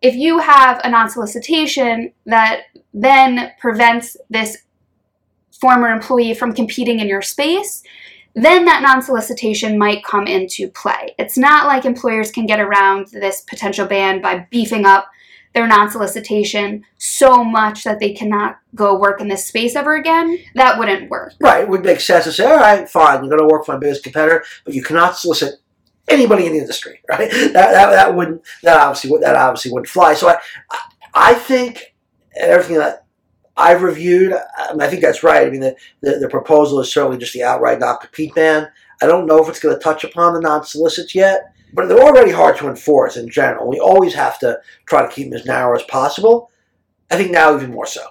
if 0.00 0.16
you 0.16 0.40
have 0.40 0.80
a 0.82 0.90
non 0.90 1.08
solicitation 1.08 2.12
that 2.26 2.62
then 2.92 3.52
prevents 3.60 4.16
this 4.28 4.58
former 5.60 5.90
employee 5.90 6.34
from 6.34 6.52
competing 6.52 6.98
in 6.98 7.06
your 7.06 7.22
space, 7.22 7.84
then 8.34 8.64
that 8.64 8.82
non 8.82 9.00
solicitation 9.00 9.78
might 9.78 10.04
come 10.04 10.26
into 10.26 10.68
play. 10.68 11.14
It's 11.16 11.38
not 11.38 11.68
like 11.68 11.84
employers 11.84 12.32
can 12.32 12.46
get 12.46 12.58
around 12.58 13.06
this 13.12 13.42
potential 13.42 13.86
ban 13.86 14.20
by 14.20 14.48
beefing 14.50 14.84
up 14.84 15.06
their 15.54 15.66
non-solicitation 15.66 16.84
so 16.98 17.44
much 17.44 17.84
that 17.84 18.00
they 18.00 18.12
cannot 18.12 18.58
go 18.74 18.98
work 18.98 19.20
in 19.20 19.28
this 19.28 19.46
space 19.46 19.76
ever 19.76 19.96
again, 19.96 20.38
that 20.54 20.78
wouldn't 20.78 21.10
work. 21.10 21.34
Right. 21.40 21.62
It 21.62 21.68
would 21.68 21.84
make 21.84 22.00
sense 22.00 22.24
to 22.24 22.32
say, 22.32 22.44
all 22.44 22.56
right, 22.56 22.88
fine, 22.88 23.20
you're 23.22 23.36
going 23.36 23.48
to 23.48 23.52
work 23.52 23.66
for 23.66 23.72
my 23.72 23.78
biggest 23.78 24.02
competitor, 24.02 24.44
but 24.64 24.74
you 24.74 24.82
cannot 24.82 25.16
solicit 25.16 25.56
anybody 26.08 26.46
in 26.46 26.52
the 26.52 26.58
industry, 26.58 27.00
right? 27.10 27.30
That, 27.30 27.52
that, 27.52 27.90
that 27.90 28.14
wouldn't 28.14 28.42
that 28.62 28.78
obviously 28.78 29.10
would 29.10 29.22
that 29.22 29.36
obviously 29.36 29.72
wouldn't 29.72 29.88
fly. 29.88 30.14
So 30.14 30.28
I 30.28 30.38
I 31.14 31.34
think 31.34 31.94
everything 32.36 32.78
that 32.78 33.04
I've 33.56 33.82
reviewed, 33.82 34.32
I, 34.32 34.72
mean, 34.72 34.80
I 34.80 34.88
think 34.88 35.02
that's 35.02 35.22
right. 35.22 35.46
I 35.46 35.50
mean, 35.50 35.60
the, 35.60 35.76
the, 36.00 36.18
the 36.20 36.28
proposal 36.28 36.80
is 36.80 36.90
certainly 36.90 37.18
just 37.18 37.34
the 37.34 37.42
outright 37.42 37.80
not 37.80 38.00
compete 38.00 38.34
ban. 38.34 38.68
I 39.02 39.06
don't 39.06 39.26
know 39.26 39.42
if 39.42 39.48
it's 39.48 39.60
going 39.60 39.74
to 39.74 39.82
touch 39.82 40.04
upon 40.04 40.32
the 40.32 40.40
non 40.40 40.64
solicits 40.64 41.14
yet, 41.14 41.51
but 41.72 41.88
they're 41.88 42.02
already 42.02 42.30
hard 42.30 42.56
to 42.58 42.68
enforce 42.68 43.16
in 43.16 43.28
general. 43.28 43.68
We 43.68 43.80
always 43.80 44.14
have 44.14 44.38
to 44.40 44.60
try 44.86 45.02
to 45.02 45.12
keep 45.12 45.30
them 45.30 45.38
as 45.38 45.46
narrow 45.46 45.76
as 45.76 45.82
possible. 45.84 46.50
I 47.10 47.16
think 47.16 47.30
now 47.30 47.54
even 47.54 47.70
more 47.70 47.86
so. 47.86 48.02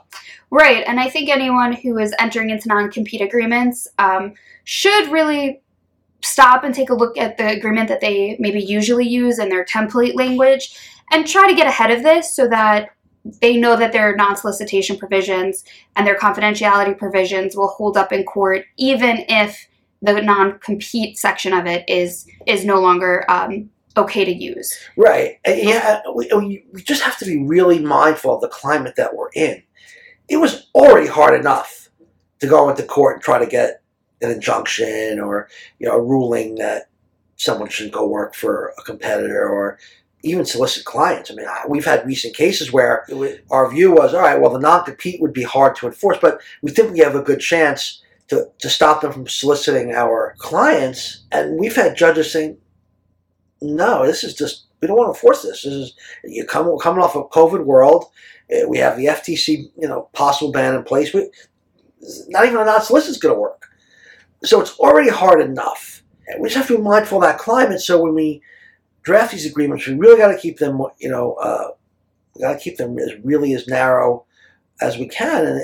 Right, 0.49 0.83
and 0.85 0.99
I 0.99 1.09
think 1.09 1.29
anyone 1.29 1.73
who 1.73 1.97
is 1.97 2.13
entering 2.19 2.49
into 2.49 2.67
non-compete 2.67 3.21
agreements 3.21 3.87
um, 3.97 4.33
should 4.65 5.09
really 5.09 5.61
stop 6.23 6.63
and 6.63 6.75
take 6.75 6.89
a 6.89 6.93
look 6.93 7.17
at 7.17 7.37
the 7.37 7.49
agreement 7.49 7.87
that 7.87 8.01
they 8.01 8.35
maybe 8.39 8.61
usually 8.61 9.07
use 9.07 9.39
in 9.39 9.49
their 9.49 9.65
template 9.65 10.15
language 10.15 10.77
and 11.11 11.27
try 11.27 11.49
to 11.49 11.55
get 11.55 11.67
ahead 11.67 11.89
of 11.89 12.03
this 12.03 12.35
so 12.35 12.47
that 12.47 12.89
they 13.39 13.57
know 13.57 13.75
that 13.75 13.91
their 13.91 14.15
non-solicitation 14.15 14.97
provisions 14.97 15.63
and 15.95 16.05
their 16.05 16.17
confidentiality 16.17 16.97
provisions 16.97 17.55
will 17.55 17.67
hold 17.67 17.97
up 17.97 18.11
in 18.11 18.23
court 18.23 18.65
even 18.77 19.23
if 19.29 19.67
the 20.01 20.21
non-compete 20.21 21.17
section 21.17 21.53
of 21.53 21.65
it 21.65 21.83
is 21.87 22.27
is 22.47 22.65
no 22.65 22.79
longer 22.79 23.25
um, 23.29 23.69
okay 23.97 24.25
to 24.25 24.33
use. 24.33 24.77
Right. 24.97 25.39
Yeah, 25.45 26.01
we, 26.15 26.65
we 26.71 26.81
just 26.81 27.03
have 27.03 27.17
to 27.19 27.25
be 27.25 27.43
really 27.43 27.79
mindful 27.79 28.35
of 28.35 28.41
the 28.41 28.47
climate 28.47 28.95
that 28.97 29.15
we're 29.15 29.29
in. 29.35 29.61
It 30.27 30.37
was 30.37 30.69
already 30.73 31.07
hard 31.07 31.39
enough 31.39 31.89
to 32.39 32.47
go 32.47 32.69
into 32.69 32.83
court 32.83 33.15
and 33.15 33.23
try 33.23 33.37
to 33.37 33.45
get 33.45 33.81
an 34.21 34.31
injunction 34.31 35.19
or 35.19 35.49
you 35.79 35.87
know 35.87 35.95
a 35.95 36.01
ruling 36.01 36.55
that 36.55 36.89
someone 37.35 37.69
shouldn't 37.69 37.93
go 37.93 38.07
work 38.07 38.35
for 38.35 38.73
a 38.77 38.83
competitor 38.83 39.47
or 39.47 39.77
even 40.23 40.45
solicit 40.45 40.85
clients. 40.85 41.31
I 41.31 41.33
mean, 41.33 41.47
we've 41.67 41.85
had 41.85 42.05
recent 42.05 42.35
cases 42.35 42.71
where 42.71 43.07
our 43.49 43.71
view 43.71 43.91
was, 43.91 44.13
all 44.13 44.21
right, 44.21 44.39
well, 44.39 44.51
the 44.51 44.59
non-compete 44.59 45.19
would 45.19 45.33
be 45.33 45.41
hard 45.41 45.75
to 45.77 45.87
enforce, 45.87 46.19
but 46.21 46.39
we 46.61 46.69
think 46.69 46.91
we 46.91 46.99
have 46.99 47.15
a 47.15 47.23
good 47.23 47.39
chance 47.39 48.03
to, 48.31 48.49
to 48.59 48.69
stop 48.69 49.01
them 49.01 49.11
from 49.11 49.27
soliciting 49.27 49.91
our 49.91 50.35
clients. 50.37 51.25
And 51.33 51.59
we've 51.59 51.75
had 51.75 51.97
judges 51.97 52.31
saying, 52.31 52.57
no, 53.61 54.05
this 54.05 54.23
is 54.23 54.33
just, 54.33 54.67
we 54.79 54.87
don't 54.87 54.95
want 54.95 55.13
to 55.13 55.17
enforce 55.17 55.43
this. 55.43 55.63
This 55.63 55.73
is, 55.73 55.93
you 56.23 56.45
come, 56.45 56.65
we're 56.65 56.77
coming 56.77 57.03
off 57.03 57.17
a 57.17 57.25
COVID 57.25 57.65
world. 57.65 58.05
Eh, 58.49 58.63
we 58.63 58.77
have 58.77 58.95
the 58.95 59.07
FTC, 59.07 59.69
you 59.77 59.87
know, 59.87 60.07
possible 60.13 60.53
ban 60.53 60.75
in 60.75 60.83
place. 60.83 61.13
We, 61.13 61.29
not 62.29 62.45
even 62.45 62.61
a 62.61 62.63
non-solicit 62.63 63.09
is 63.09 63.17
going 63.17 63.35
to 63.35 63.39
work. 63.39 63.67
So 64.45 64.61
it's 64.61 64.79
already 64.79 65.09
hard 65.09 65.41
enough. 65.41 66.01
We 66.39 66.47
just 66.47 66.55
have 66.55 66.67
to 66.67 66.77
be 66.77 66.81
mindful 66.81 67.17
of 67.17 67.23
that 67.25 67.37
climate. 67.37 67.81
So 67.81 68.01
when 68.01 68.15
we 68.15 68.41
draft 69.03 69.33
these 69.33 69.45
agreements, 69.45 69.85
we 69.85 69.95
really 69.95 70.17
got 70.17 70.31
to 70.31 70.39
keep 70.39 70.57
them, 70.59 70.81
you 70.99 71.09
know, 71.09 71.33
uh, 71.33 71.71
we 72.33 72.43
got 72.43 72.53
to 72.53 72.59
keep 72.59 72.77
them 72.77 72.97
as 72.97 73.11
really 73.25 73.53
as 73.55 73.67
narrow 73.67 74.23
as 74.79 74.97
we 74.97 75.09
can. 75.09 75.45
And, 75.45 75.61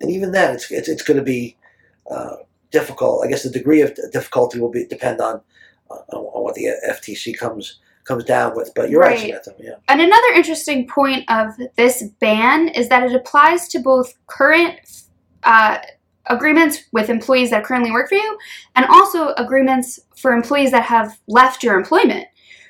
and 0.00 0.10
even 0.10 0.32
then, 0.32 0.56
it's, 0.56 0.72
it's, 0.72 0.88
it's 0.88 1.04
going 1.04 1.18
to 1.18 1.22
be 1.22 1.56
uh, 2.10 2.36
difficult. 2.70 3.24
I 3.24 3.28
guess 3.28 3.42
the 3.42 3.50
degree 3.50 3.80
of 3.80 3.96
difficulty 4.12 4.60
will 4.60 4.70
be 4.70 4.86
depend 4.86 5.20
on, 5.20 5.40
uh, 5.90 6.16
on 6.16 6.42
what 6.42 6.54
the 6.54 6.68
FTC 6.88 7.36
comes 7.38 7.80
comes 8.04 8.24
down 8.24 8.54
with. 8.54 8.70
But 8.74 8.90
you're 8.90 9.00
right. 9.00 9.32
right 9.32 9.46
yeah. 9.58 9.76
And 9.88 10.00
another 10.00 10.32
interesting 10.34 10.86
point 10.86 11.24
of 11.30 11.54
this 11.76 12.04
ban 12.20 12.68
is 12.68 12.88
that 12.88 13.02
it 13.02 13.14
applies 13.14 13.66
to 13.68 13.78
both 13.78 14.14
current 14.26 14.78
uh, 15.42 15.78
agreements 16.26 16.84
with 16.92 17.10
employees 17.10 17.50
that 17.50 17.64
currently 17.64 17.90
work 17.90 18.08
for 18.08 18.14
you 18.16 18.38
and 18.76 18.86
also 18.86 19.34
agreements 19.34 20.00
for 20.16 20.32
employees 20.32 20.70
that 20.70 20.84
have 20.84 21.18
left 21.26 21.62
your 21.62 21.76
employment. 21.76 22.26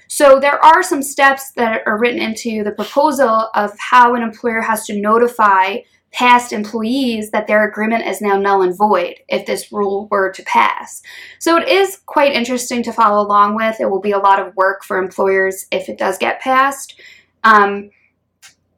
So 0.09 0.39
there 0.39 0.63
are 0.65 0.83
some 0.83 1.03
steps 1.03 1.53
that 1.53 1.83
are 1.87 1.99
written 1.99 2.21
into 2.21 2.63
the 2.63 2.73
proposal 2.73 3.51
of 3.55 3.73
how 3.79 4.15
an 4.15 4.23
employer 4.23 4.61
has 4.61 4.87
to 4.87 5.01
notify 5.01 5.79
past 6.15 6.53
employees 6.53 7.31
that 7.33 7.49
their 7.49 7.69
agreement 7.69 8.07
is 8.07 8.23
now 8.23 8.39
null 8.39 8.63
and 8.63 8.77
void 8.77 9.17
if 9.29 9.45
this 9.47 9.73
rule 9.73 10.07
were 10.13 10.31
to 10.31 10.43
pass. 10.45 11.03
So 11.41 11.57
it 11.57 11.69
is 11.69 12.01
quite 12.07 12.33
interesting 12.33 12.85
to 12.85 12.93
follow 12.93 13.21
along 13.27 13.57
with. 13.57 13.81
It 13.81 13.91
will 13.91 14.01
be 14.01 14.13
a 14.13 14.19
lot 14.19 14.39
of 14.39 14.55
work 14.55 14.85
for 14.85 14.97
employers 14.97 15.67
if 15.73 15.89
it 15.89 15.99
does 15.99 16.17
get 16.17 16.41
passed. 16.41 17.01
Um, 17.43 17.91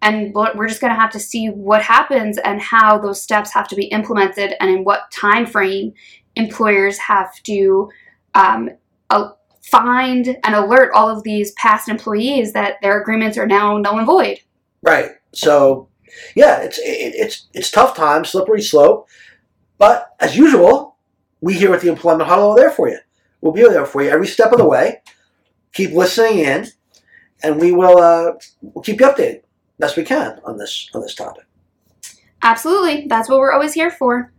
and 0.00 0.32
we're 0.34 0.68
just 0.68 0.80
going 0.80 0.94
to 0.94 1.00
have 1.00 1.10
to 1.10 1.20
see 1.20 1.48
what 1.48 1.82
happens 1.82 2.38
and 2.38 2.60
how 2.60 2.98
those 2.98 3.20
steps 3.20 3.52
have 3.52 3.68
to 3.68 3.76
be 3.76 3.86
implemented 3.86 4.54
and 4.58 4.70
in 4.70 4.84
what 4.84 5.10
time 5.10 5.44
frame 5.44 5.92
employers 6.36 6.96
have 6.98 7.34
to 7.42 7.90
um, 8.34 8.70
find 9.62 10.38
and 10.42 10.54
alert 10.54 10.92
all 10.94 11.10
of 11.10 11.22
these 11.22 11.52
past 11.52 11.88
employees 11.88 12.54
that 12.54 12.76
their 12.80 13.00
agreements 13.00 13.36
are 13.36 13.46
now 13.46 13.76
null 13.76 13.98
and 13.98 14.06
void. 14.06 14.38
Right. 14.82 15.10
So 15.34 15.88
yeah, 16.34 16.60
it's 16.60 16.78
it, 16.78 17.14
it's 17.14 17.46
it's 17.52 17.70
tough 17.70 17.96
times, 17.96 18.30
slippery 18.30 18.62
slope. 18.62 19.08
But 19.78 20.14
as 20.20 20.36
usual, 20.36 20.96
we 21.40 21.54
here 21.54 21.74
at 21.74 21.80
the 21.80 21.88
Employment 21.88 22.28
Huddle 22.28 22.50
are 22.50 22.56
there 22.56 22.70
for 22.70 22.88
you. 22.88 22.98
We'll 23.40 23.52
be 23.52 23.62
there 23.62 23.86
for 23.86 24.02
you 24.02 24.10
every 24.10 24.26
step 24.26 24.52
of 24.52 24.58
the 24.58 24.66
way. 24.66 25.02
Keep 25.72 25.92
listening 25.92 26.38
in, 26.38 26.66
and 27.42 27.60
we 27.60 27.72
will 27.72 27.98
uh, 27.98 28.32
we'll 28.62 28.82
keep 28.82 29.00
you 29.00 29.06
updated 29.06 29.42
best 29.78 29.96
we 29.96 30.04
can 30.04 30.40
on 30.44 30.56
this 30.58 30.90
on 30.94 31.02
this 31.02 31.14
topic. 31.14 31.44
Absolutely, 32.42 33.06
that's 33.08 33.28
what 33.28 33.38
we're 33.38 33.52
always 33.52 33.74
here 33.74 33.90
for. 33.90 34.32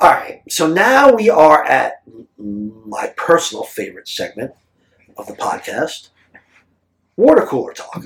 All 0.00 0.10
right, 0.10 0.42
so 0.48 0.66
now 0.66 1.12
we 1.12 1.30
are 1.30 1.64
at 1.64 2.02
my 2.36 3.12
personal 3.16 3.62
favorite 3.64 4.08
segment 4.08 4.52
of 5.16 5.26
the 5.26 5.34
podcast, 5.34 6.08
water 7.16 7.46
cooler 7.46 7.72
talk 7.72 8.04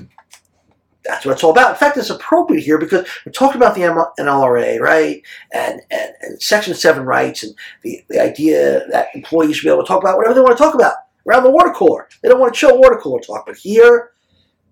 that's 1.07 1.25
what 1.25 1.33
it's 1.33 1.43
all 1.43 1.51
about. 1.51 1.71
In 1.71 1.77
fact, 1.77 1.97
it's 1.97 2.09
appropriate 2.09 2.63
here 2.63 2.77
because 2.77 3.07
we're 3.25 3.31
talking 3.31 3.61
about 3.61 3.75
the 3.75 3.81
NLRA, 3.81 4.79
right? 4.79 5.21
And, 5.53 5.81
and, 5.89 6.11
and 6.21 6.41
Section 6.41 6.73
7 6.73 7.05
rights 7.05 7.43
and 7.43 7.55
the, 7.81 8.03
the 8.09 8.21
idea 8.21 8.85
that 8.89 9.07
employees 9.15 9.57
should 9.57 9.67
be 9.67 9.71
able 9.71 9.83
to 9.83 9.87
talk 9.87 10.03
about 10.03 10.17
whatever 10.17 10.35
they 10.35 10.41
want 10.41 10.57
to 10.57 10.63
talk 10.63 10.75
about 10.75 10.95
around 11.27 11.43
the 11.43 11.51
water 11.51 11.71
cooler. 11.71 12.07
They 12.21 12.29
don't 12.29 12.39
want 12.39 12.53
to 12.53 12.59
chill 12.59 12.77
water 12.79 12.99
cooler 13.01 13.19
talk. 13.19 13.45
But 13.45 13.57
here 13.57 14.11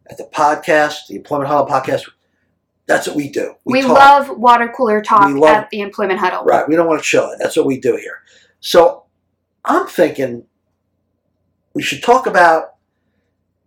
at 0.10 0.18
the 0.18 0.26
podcast, 0.26 1.08
the 1.08 1.16
Employment 1.16 1.50
Huddle 1.50 1.68
podcast, 1.68 2.10
that's 2.86 3.08
what 3.08 3.16
we 3.16 3.30
do. 3.30 3.56
We, 3.64 3.80
we 3.80 3.86
love 3.86 4.30
water 4.38 4.72
cooler 4.76 5.02
talk 5.02 5.34
love, 5.34 5.56
at 5.56 5.70
the 5.70 5.82
Employment 5.82 6.20
Huddle. 6.20 6.44
Right. 6.44 6.68
We 6.68 6.76
don't 6.76 6.88
want 6.88 7.02
to 7.02 7.08
chill 7.08 7.30
it. 7.32 7.38
That's 7.40 7.56
what 7.56 7.66
we 7.66 7.80
do 7.80 7.96
here. 7.96 8.22
So 8.60 9.06
I'm 9.64 9.88
thinking 9.88 10.46
we 11.74 11.82
should 11.82 12.04
talk 12.04 12.28
about 12.28 12.76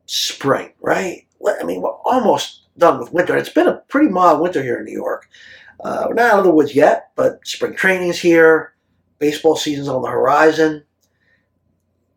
spring, 0.07 0.73
right? 0.81 1.28
I 1.47 1.65
mean, 1.65 1.81
we're 1.83 1.91
almost 1.91 2.63
done 2.79 2.99
with 2.99 3.13
winter. 3.13 3.37
It's 3.37 3.49
been 3.49 3.69
a 3.69 3.83
pretty 3.89 4.09
mild 4.09 4.41
winter 4.41 4.63
here 4.63 4.79
in 4.79 4.85
New 4.85 4.93
York. 4.93 5.29
Uh, 5.81 6.07
we're 6.09 6.15
not 6.15 6.33
out 6.33 6.39
of 6.41 6.45
the 6.45 6.51
woods 6.51 6.75
yet, 6.75 7.11
but 7.15 7.47
spring 7.47 7.75
training's 7.75 8.19
here. 8.19 8.75
Baseball 9.19 9.57
season's 9.57 9.89
on 9.89 10.03
the 10.03 10.11
horizon. 10.11 10.85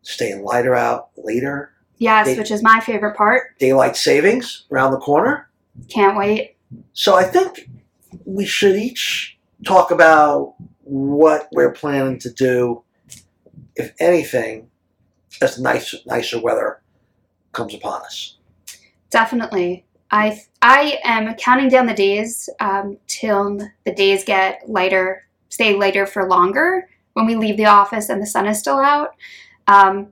Staying 0.02 0.42
lighter 0.42 0.74
out 0.74 1.10
later. 1.16 1.72
Yes, 1.98 2.26
Day- 2.26 2.38
which 2.38 2.50
is 2.50 2.62
my 2.62 2.80
favorite 2.80 3.16
part. 3.16 3.56
Daylight 3.58 3.96
savings 3.96 4.64
around 4.72 4.90
the 4.92 4.98
corner. 4.98 5.48
Can't 5.88 6.16
wait. 6.16 6.56
So 6.92 7.14
I 7.14 7.24
think 7.24 7.70
we 8.24 8.44
should 8.44 8.76
each 8.76 9.38
talk 9.64 9.90
about 9.90 10.54
what 10.82 11.48
we're 11.52 11.72
planning 11.72 12.18
to 12.18 12.30
do, 12.30 12.82
if 13.76 13.92
anything, 14.00 14.68
as 15.40 15.58
nice, 15.60 15.94
nicer 16.06 16.40
weather 16.40 16.82
comes 17.52 17.74
upon 17.74 18.02
us. 18.02 18.38
Definitely. 19.12 19.84
I 20.10 20.40
I 20.62 20.98
am 21.04 21.34
counting 21.34 21.68
down 21.68 21.86
the 21.86 21.94
days 21.94 22.48
um, 22.60 22.96
till 23.06 23.58
the 23.84 23.94
days 23.94 24.24
get 24.24 24.68
lighter, 24.68 25.26
stay 25.50 25.76
lighter 25.76 26.06
for 26.06 26.28
longer 26.28 26.88
when 27.12 27.26
we 27.26 27.36
leave 27.36 27.58
the 27.58 27.66
office 27.66 28.08
and 28.08 28.20
the 28.20 28.26
sun 28.26 28.46
is 28.46 28.58
still 28.58 28.78
out. 28.78 29.14
Um, 29.68 30.08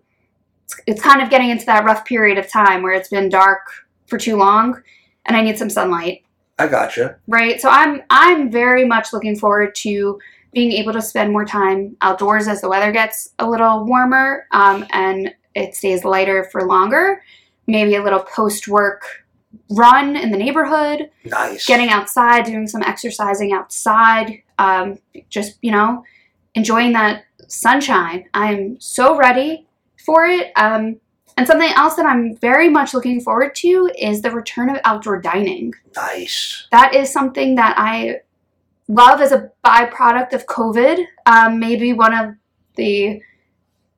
it's, 0.64 0.80
it's 0.86 1.02
kind 1.02 1.22
of 1.22 1.30
getting 1.30 1.48
into 1.48 1.64
that 1.66 1.84
rough 1.84 2.04
period 2.04 2.36
of 2.36 2.50
time 2.50 2.82
where 2.82 2.92
it's 2.92 3.08
been 3.08 3.30
dark 3.30 3.60
for 4.06 4.18
too 4.18 4.36
long, 4.36 4.80
and 5.24 5.36
I 5.36 5.40
need 5.40 5.56
some 5.56 5.70
sunlight. 5.70 6.22
I 6.58 6.66
gotcha. 6.66 7.16
Right. 7.26 7.58
So 7.58 7.70
I'm 7.70 8.02
I'm 8.10 8.50
very 8.50 8.84
much 8.84 9.14
looking 9.14 9.34
forward 9.34 9.74
to 9.76 10.18
being 10.52 10.72
able 10.72 10.92
to 10.92 11.00
spend 11.00 11.32
more 11.32 11.46
time 11.46 11.96
outdoors 12.02 12.48
as 12.48 12.60
the 12.60 12.68
weather 12.68 12.92
gets 12.92 13.30
a 13.38 13.48
little 13.48 13.86
warmer 13.86 14.46
um, 14.50 14.84
and 14.90 15.34
it 15.54 15.74
stays 15.74 16.04
lighter 16.04 16.48
for 16.52 16.66
longer 16.66 17.22
maybe 17.70 17.94
a 17.94 18.02
little 18.02 18.20
post 18.20 18.68
work 18.68 19.24
run 19.70 20.16
in 20.16 20.30
the 20.30 20.38
neighborhood. 20.38 21.10
Nice. 21.24 21.66
Getting 21.66 21.88
outside, 21.88 22.44
doing 22.44 22.66
some 22.66 22.82
exercising 22.82 23.52
outside. 23.52 24.42
Um, 24.58 24.98
just, 25.28 25.58
you 25.62 25.72
know, 25.72 26.04
enjoying 26.54 26.92
that 26.92 27.24
sunshine. 27.48 28.28
I'm 28.34 28.80
so 28.80 29.16
ready 29.16 29.66
for 30.04 30.26
it. 30.26 30.52
Um, 30.56 31.00
and 31.36 31.46
something 31.46 31.70
else 31.74 31.94
that 31.94 32.06
I'm 32.06 32.36
very 32.36 32.68
much 32.68 32.92
looking 32.92 33.20
forward 33.20 33.54
to 33.56 33.90
is 33.98 34.20
the 34.20 34.30
return 34.30 34.68
of 34.68 34.78
outdoor 34.84 35.20
dining. 35.20 35.72
Nice. 35.96 36.66
That 36.70 36.94
is 36.94 37.12
something 37.12 37.54
that 37.54 37.74
I 37.78 38.20
love 38.88 39.20
as 39.20 39.32
a 39.32 39.50
byproduct 39.64 40.32
of 40.32 40.46
COVID. 40.46 41.04
Um, 41.26 41.58
maybe 41.58 41.92
one 41.92 42.12
of 42.12 42.34
the 42.76 43.22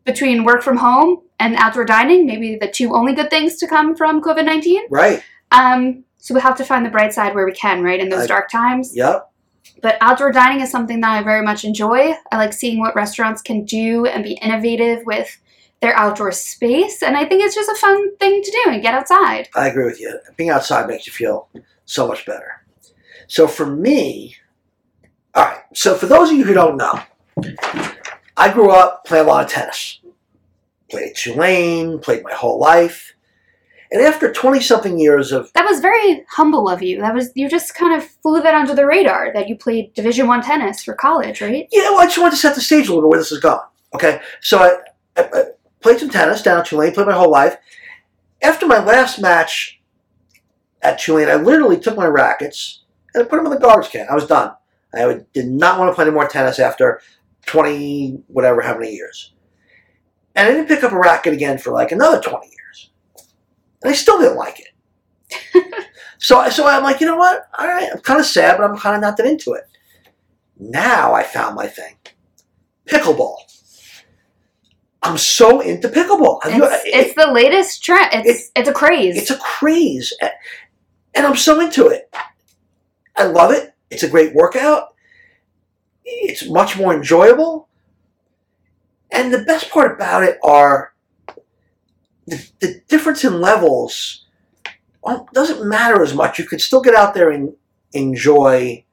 between 0.05 0.45
work 0.45 0.63
from 0.63 0.77
home 0.77 1.23
and 1.39 1.55
outdoor 1.57 1.85
dining, 1.85 2.27
maybe 2.27 2.57
the 2.57 2.69
two 2.69 2.95
only 2.95 3.15
good 3.15 3.31
things 3.31 3.57
to 3.57 3.67
come 3.67 3.95
from 3.95 4.23
COVID 4.23 4.45
19. 4.45 4.85
Right. 4.91 5.23
Um, 5.51 6.05
so 6.19 6.35
we 6.35 6.41
have 6.41 6.57
to 6.59 6.65
find 6.65 6.87
the 6.87 6.91
bright 6.91 7.13
side 7.13 7.35
where 7.35 7.45
we 7.45 7.53
can, 7.53 7.83
right, 7.83 8.01
in 8.01 8.09
those 8.09 8.25
I- 8.25 8.27
dark 8.27 8.51
times. 8.51 8.97
Yep. 8.97 9.29
But 9.81 9.97
outdoor 10.01 10.31
dining 10.31 10.61
is 10.61 10.71
something 10.71 11.01
that 11.01 11.11
I 11.11 11.23
very 11.23 11.43
much 11.43 11.65
enjoy. 11.65 12.15
I 12.31 12.37
like 12.37 12.53
seeing 12.53 12.79
what 12.79 12.95
restaurants 12.95 13.43
can 13.43 13.65
do 13.65 14.07
and 14.07 14.23
be 14.23 14.35
innovative 14.35 15.05
with 15.05 15.37
their 15.81 15.95
outdoor 15.97 16.31
space. 16.31 17.03
And 17.03 17.17
I 17.17 17.25
think 17.25 17.43
it's 17.43 17.55
just 17.55 17.69
a 17.69 17.75
fun 17.75 18.17
thing 18.17 18.43
to 18.43 18.51
do 18.51 18.71
and 18.71 18.81
get 18.81 18.95
outside. 18.95 19.49
I 19.57 19.67
agree 19.69 19.85
with 19.85 20.01
you. 20.01 20.19
Being 20.37 20.51
outside 20.51 20.87
makes 20.87 21.07
you 21.07 21.13
feel 21.13 21.49
so 21.85 22.07
much 22.07 22.25
better. 22.25 22.65
So 23.27 23.49
for 23.49 23.67
me, 23.67 24.37
all 25.35 25.45
right. 25.45 25.59
So 25.75 25.97
for 25.97 26.07
those 26.07 26.31
of 26.31 26.37
you 26.37 26.45
who 26.45 26.55
don't 26.55 26.77
know, 26.77 27.01
I 28.37 28.53
grew 28.53 28.71
up 28.71 29.05
playing 29.05 29.27
a 29.27 29.29
lot 29.29 29.45
of 29.45 29.51
tennis. 29.51 30.01
Played 30.91 31.11
at 31.11 31.17
Tulane, 31.17 31.99
played 31.99 32.23
my 32.25 32.33
whole 32.35 32.59
life. 32.59 33.15
And 33.91 34.01
after 34.01 34.33
20 34.33 34.61
something 34.61 34.99
years 34.99 35.33
of, 35.33 35.53
That 35.53 35.67
was 35.67 35.81
very 35.81 36.25
humble 36.31 36.69
of 36.69 36.83
you. 36.83 37.01
That 37.01 37.15
was 37.15 37.31
you 37.35 37.49
just 37.49 37.75
kind 37.75 37.95
of 37.95 38.09
flew 38.23 38.41
that 38.41 38.55
under 38.55 38.75
the 38.75 38.87
radar 38.87 39.33
that 39.35 39.49
you 39.49 39.57
played 39.57 39.93
Division 39.93 40.27
One 40.27 40.43
tennis 40.43 40.83
for 40.83 40.95
college, 40.95 41.43
right? 41.43 41.69
yeah, 41.71 41.91
well, 41.91 42.01
I 42.01 42.07
just 42.07 42.19
wanted 42.19 42.31
to 42.33 42.37
set 42.39 42.55
the 42.55 42.63
stage 42.63 42.89
a 42.89 42.95
little 42.95 43.03
bit 43.03 43.11
where 43.11 43.21
this 43.21 43.33
is 43.33 43.41
going. 43.41 43.61
Okay. 43.95 44.21
So 44.41 44.59
I, 44.61 45.21
I, 45.21 45.29
I 45.33 45.45
played 45.81 45.99
some 45.99 46.09
tennis 46.09 46.43
down 46.43 46.61
at 46.61 46.67
Tulane, 46.67 46.93
played 46.93 47.07
my 47.07 47.13
whole 47.13 47.31
life. 47.31 47.57
After 48.41 48.67
my 48.67 48.83
last 48.83 49.21
match 49.21 49.81
at 50.81 50.99
Tulane, 50.99 51.29
I 51.29 51.35
literally 51.37 51.79
took 51.79 51.97
my 51.97 52.07
rackets 52.07 52.83
and 53.15 53.23
I 53.23 53.27
put 53.29 53.37
them 53.37 53.47
in 53.47 53.53
the 53.53 53.59
garbage 53.59 53.91
can. 53.91 54.07
I 54.11 54.15
was 54.15 54.27
done. 54.27 54.53
I 54.95 55.21
did 55.35 55.49
not 55.49 55.79
want 55.79 55.91
to 55.91 55.95
play 55.95 56.05
any 56.07 56.15
more 56.15 56.29
tennis 56.29 56.59
after 56.59 57.01
20, 57.47 58.23
whatever, 58.29 58.61
how 58.63 58.77
many 58.79 58.93
years. 58.95 59.33
And 60.35 60.49
I 60.49 60.53
didn't 60.53 60.69
pick 60.69 60.83
up 60.85 60.93
a 60.93 60.99
racket 60.99 61.35
again 61.35 61.59
for 61.59 61.73
like 61.73 61.93
another 61.93 62.21
20 62.21 62.47
years. 62.47 62.91
And 63.83 63.91
I 63.91 63.95
still 63.95 64.19
didn't 64.19 64.37
like 64.37 64.61
it. 64.61 65.87
so, 66.19 66.39
I- 66.39 66.49
so 66.51 66.67
I'm 66.67 66.83
like, 66.83 67.01
you 67.01 67.07
know 67.07 67.17
what? 67.17 67.49
All 67.59 67.67
right, 67.67 67.89
I'm 67.93 68.01
kind 68.01 68.21
of 68.21 68.27
sad, 68.27 68.57
but 68.59 68.65
I'm 68.69 68.77
kind 68.77 68.97
of 68.97 69.03
not 69.03 69.17
that 69.17 69.27
into 69.27 69.53
it. 69.53 69.65
Now 70.59 71.13
I 71.15 71.23
found 71.25 71.57
my 71.57 71.67
thing 71.67 71.97
pickleball. 72.87 73.37
I'm 75.03 75.19
so 75.19 75.61
into 75.61 75.89
pickleball. 75.89 76.43
Have 76.45 76.55
you- 76.55 76.65
It's, 76.65 76.73
uh, 76.75 76.81
it's 76.85 77.15
the 77.15 77.33
latest 77.33 77.85
trend. 77.85 78.09
It's 78.27 78.51
it's 78.55 78.69
a 78.69 78.73
craze. 78.73 79.17
it's 79.17 79.31
a 79.31 79.39
craze, 79.39 80.13
and 81.15 81.27
I'm 81.27 81.37
so 81.37 81.59
into 81.61 81.89
it. 81.89 82.15
I 83.17 83.25
love 83.25 83.51
it. 83.51 83.75
It's 83.91 84.05
a 84.05 84.09
great 84.09 84.35
workout. 84.35 84.92
It's 86.05 86.49
much 86.49 86.77
more 86.77 86.95
enjoyable, 86.95 87.69
and 89.11 89.33
the 89.33 89.45
best 89.45 89.71
part 89.71 89.95
about 89.95 90.23
it 90.25 90.39
are 90.43 90.95
the, 92.27 92.49
the 92.61 92.81
difference 92.89 93.25
in 93.25 93.41
levels. 93.41 94.27
um, 95.05 95.27
Doesn't 95.33 95.69
matter 95.69 96.03
as 96.03 96.15
much. 96.15 96.39
You 96.39 96.47
can 96.47 96.59
still 96.59 96.83
get 96.83 96.95
out 96.95 97.15
there 97.15 97.31
and 97.31 97.55
enjoy 97.93 98.85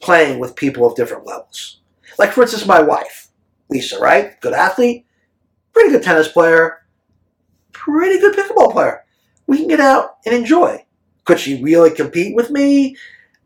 playing 0.00 0.38
with 0.38 0.56
people 0.56 0.84
of 0.86 0.96
different 0.96 1.26
levels. 1.26 1.80
Like 2.18 2.32
for 2.32 2.42
instance, 2.42 2.66
my 2.66 2.80
wife, 2.80 3.28
Lisa. 3.70 3.98
Right, 3.98 4.40
good 4.40 4.52
athlete, 4.52 5.06
pretty 5.72 5.90
good 5.90 6.02
tennis 6.02 6.28
player, 6.28 6.84
pretty 7.72 8.18
good 8.20 8.36
pickleball 8.36 8.72
player 8.72 9.04
we 9.46 9.58
can 9.58 9.68
get 9.68 9.80
out 9.80 10.16
and 10.24 10.34
enjoy. 10.34 10.84
Could 11.24 11.38
she 11.38 11.62
really 11.62 11.90
compete 11.90 12.34
with 12.34 12.50
me 12.50 12.96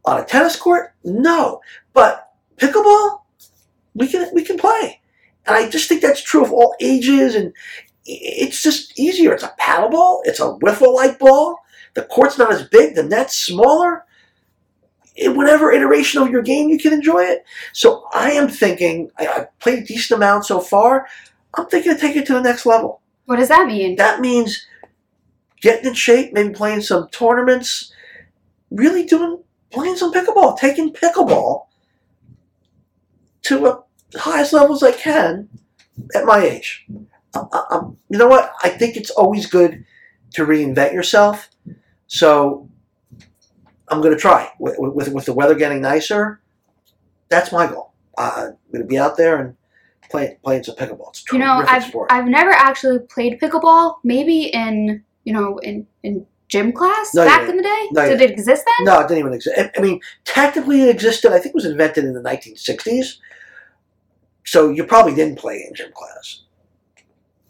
on 0.05 0.21
a 0.21 0.25
tennis 0.25 0.57
court? 0.57 0.95
No. 1.05 1.61
But 1.92 2.26
pickleball, 2.57 3.21
we 3.95 4.09
can 4.09 4.29
we 4.35 4.45
can 4.45 4.59
play. 4.59 5.01
And 5.47 5.57
I 5.57 5.69
just 5.69 5.88
think 5.88 6.03
that's 6.03 6.23
true 6.23 6.45
of 6.45 6.53
all 6.53 6.75
ages 6.81 7.35
and 7.35 7.53
it's 8.05 8.62
just 8.62 8.99
easier. 8.99 9.33
It's 9.33 9.42
a 9.42 9.55
paddle 9.59 9.90
ball, 9.90 10.23
it's 10.25 10.40
a 10.40 10.55
wiffle 10.62 10.95
like 10.95 11.19
ball. 11.19 11.59
The 11.95 12.03
court's 12.03 12.38
not 12.38 12.53
as 12.53 12.69
big, 12.69 12.95
the 12.95 13.03
net's 13.03 13.37
smaller. 13.37 14.05
In 15.16 15.35
whatever 15.35 15.73
iteration 15.73 16.21
of 16.21 16.29
your 16.29 16.42
game 16.42 16.69
you 16.69 16.79
can 16.79 16.92
enjoy 16.92 17.23
it. 17.23 17.45
So 17.73 18.07
I 18.12 18.33
am 18.33 18.49
thinking 18.49 19.11
I, 19.19 19.27
I've 19.27 19.59
played 19.61 19.79
a 19.79 19.87
decent 19.87 20.19
amount 20.19 20.45
so 20.45 20.61
far. 20.61 21.07
I'm 21.55 21.66
thinking 21.66 21.92
of 21.92 22.01
taking 22.01 22.23
it 22.23 22.27
to 22.27 22.35
the 22.35 22.42
next 22.42 22.66
level. 22.66 23.01
what 23.25 23.37
does 23.37 23.49
that 23.49 23.66
mean? 23.66 23.97
That 23.97 24.21
means 24.21 24.66
getting 25.62 25.87
in 25.87 25.95
shape, 25.95 26.35
maybe 26.35 26.53
playing 26.53 26.83
some 26.83 27.09
tournaments, 27.09 27.92
really 28.71 29.07
doing 29.07 29.42
playing 29.71 29.97
some 29.97 30.12
pickleball, 30.12 30.59
taking 30.59 30.92
pickleball 30.92 31.65
to 33.46 33.82
the 34.12 34.18
highest 34.18 34.52
levels 34.52 34.82
I 34.82 34.92
can 34.92 35.48
at 36.14 36.24
my 36.24 36.44
age. 36.44 36.87
I, 37.35 37.40
I, 37.52 37.80
you 38.09 38.18
know 38.18 38.28
what? 38.28 38.52
I 38.62 38.68
think 38.70 38.96
it's 38.96 39.11
always 39.11 39.46
good 39.46 39.85
to 40.35 40.44
reinvent 40.46 40.92
yourself. 40.92 41.48
So 42.06 42.68
I'm 43.88 44.00
going 44.00 44.14
to 44.14 44.20
try 44.20 44.50
with, 44.59 44.76
with 44.78 45.09
with 45.09 45.24
the 45.26 45.32
weather 45.32 45.54
getting 45.54 45.80
nicer. 45.80 46.40
That's 47.28 47.52
my 47.52 47.66
goal. 47.66 47.92
Uh, 48.18 48.32
I'm 48.48 48.56
going 48.72 48.82
to 48.82 48.88
be 48.88 48.98
out 48.98 49.16
there 49.16 49.38
and 49.38 49.56
play, 50.11 50.38
playing 50.44 50.64
some 50.64 50.76
pickleball. 50.76 51.11
It's 51.11 51.24
you 51.32 51.38
know, 51.38 51.64
I've 51.66 51.85
sport. 51.85 52.11
I've 52.11 52.26
never 52.26 52.50
actually 52.50 53.00
played 53.00 53.40
pickleball. 53.40 53.96
Maybe 54.04 54.44
in 54.44 55.02
you 55.24 55.32
know 55.32 55.59
in 55.59 55.87
in 56.02 56.26
gym 56.48 56.72
class 56.72 57.12
No, 57.14 57.24
back 57.24 57.48
in 57.48 57.56
the 57.56 57.62
day. 57.62 57.88
No, 57.92 58.09
Did 58.09 58.20
it 58.20 58.30
exist 58.30 58.64
then? 58.78 58.87
No, 58.87 59.00
it 59.00 59.09
didn't 59.09 59.18
even 59.18 59.32
exist. 59.35 59.59
I- 59.59 59.70
I 59.76 59.80
mean, 59.80 60.00
technically 60.24 60.82
it 60.82 60.88
existed. 60.88 61.32
I 61.32 61.38
think 61.38 61.46
it 61.46 61.54
was 61.54 61.64
invented 61.66 62.04
in 62.04 62.14
the 62.14 62.22
1960s. 62.22 63.16
So 64.46 64.70
you 64.70 64.85
probably 64.85 65.14
didn't 65.14 65.38
play 65.38 65.66
in 65.68 65.74
gym 65.74 65.90
class. 65.92 66.42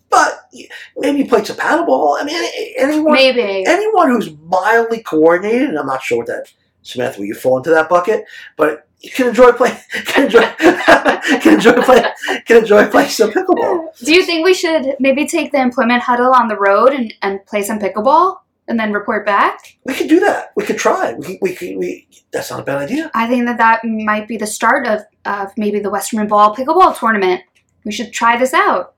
But 0.09 0.49
maybe 0.97 1.19
you 1.19 1.29
played 1.29 1.47
some 1.47 1.57
paddleball. 1.57 2.17
I 2.19 2.25
mean, 2.25 2.51
anyone, 2.79 3.13
Maybe. 3.13 3.65
anyone 3.67 4.09
who's 4.09 4.31
mildly 4.45 5.03
coordinated, 5.03 5.69
and 5.69 5.79
I'm 5.79 5.87
not 5.87 6.03
sure 6.03 6.19
what 6.19 6.27
that, 6.29 6.53
Samantha, 6.83 7.19
will 7.19 7.27
you 7.27 7.35
fall 7.35 7.59
into 7.59 7.71
that 7.71 7.89
bucket? 7.91 8.25
But 8.57 8.89
you 9.01 9.11
can 9.11 9.29
enjoy 9.29 9.53
playing, 9.53 9.77
can 10.07 10.25
enjoy, 10.25 10.41
can 10.59 11.55
enjoy 11.55 11.83
playing, 11.83 12.05
can 12.47 12.57
enjoy 12.59 12.89
playing 12.89 13.11
some 13.11 13.31
pickleball. 13.31 13.99
Do 13.99 14.15
you 14.15 14.25
think 14.25 14.45
we 14.45 14.55
should 14.55 14.97
maybe 14.99 15.27
take 15.27 15.53
the 15.53 15.61
employment 15.61 16.03
huddle 16.03 16.33
on 16.33 16.49
the 16.49 16.57
road 16.57 16.93
and, 16.93 17.13
and 17.21 17.45
play 17.45 17.63
some 17.63 17.79
pickleball 17.79 18.39
and 18.69 18.79
then 18.79 18.93
report 18.93 19.25
back? 19.27 19.77
We 19.85 19.95
could 19.95 20.09
do 20.09 20.21
that. 20.21 20.51
We 20.57 20.65
could 20.65 20.79
try. 20.79 21.15
We, 21.15 21.25
could- 21.25 21.39
we, 21.41 21.77
we, 21.77 22.09
that's 22.33 22.51
not 22.51 22.61
a 22.61 22.65
bad 22.65 22.79
idea. 22.79 23.11
I 23.15 23.27
think 23.29 23.47
that 23.47 23.59
that 23.59 23.85
might 23.85 24.27
be 24.29 24.37
the 24.37 24.47
start 24.47 24.87
of, 24.87 25.03
of 25.25 25.57
maybe 25.57 25.79
the 25.81 25.91
Westerman 25.91 26.27
Ball 26.29 26.55
pickleball 26.55 26.99
tournament. 26.99 27.43
We 27.85 27.93
should 27.93 28.13
try 28.13 28.37
this 28.37 28.53
out. 28.53 28.95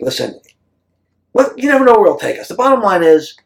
listen, 0.00 0.40
well, 1.34 1.52
you 1.56 1.68
never 1.68 1.84
know 1.84 1.92
where 1.94 2.06
it'll 2.06 2.18
take 2.18 2.38
us. 2.38 2.48
The 2.48 2.54
bottom 2.54 2.80
line 2.80 3.02
is, 3.02 3.36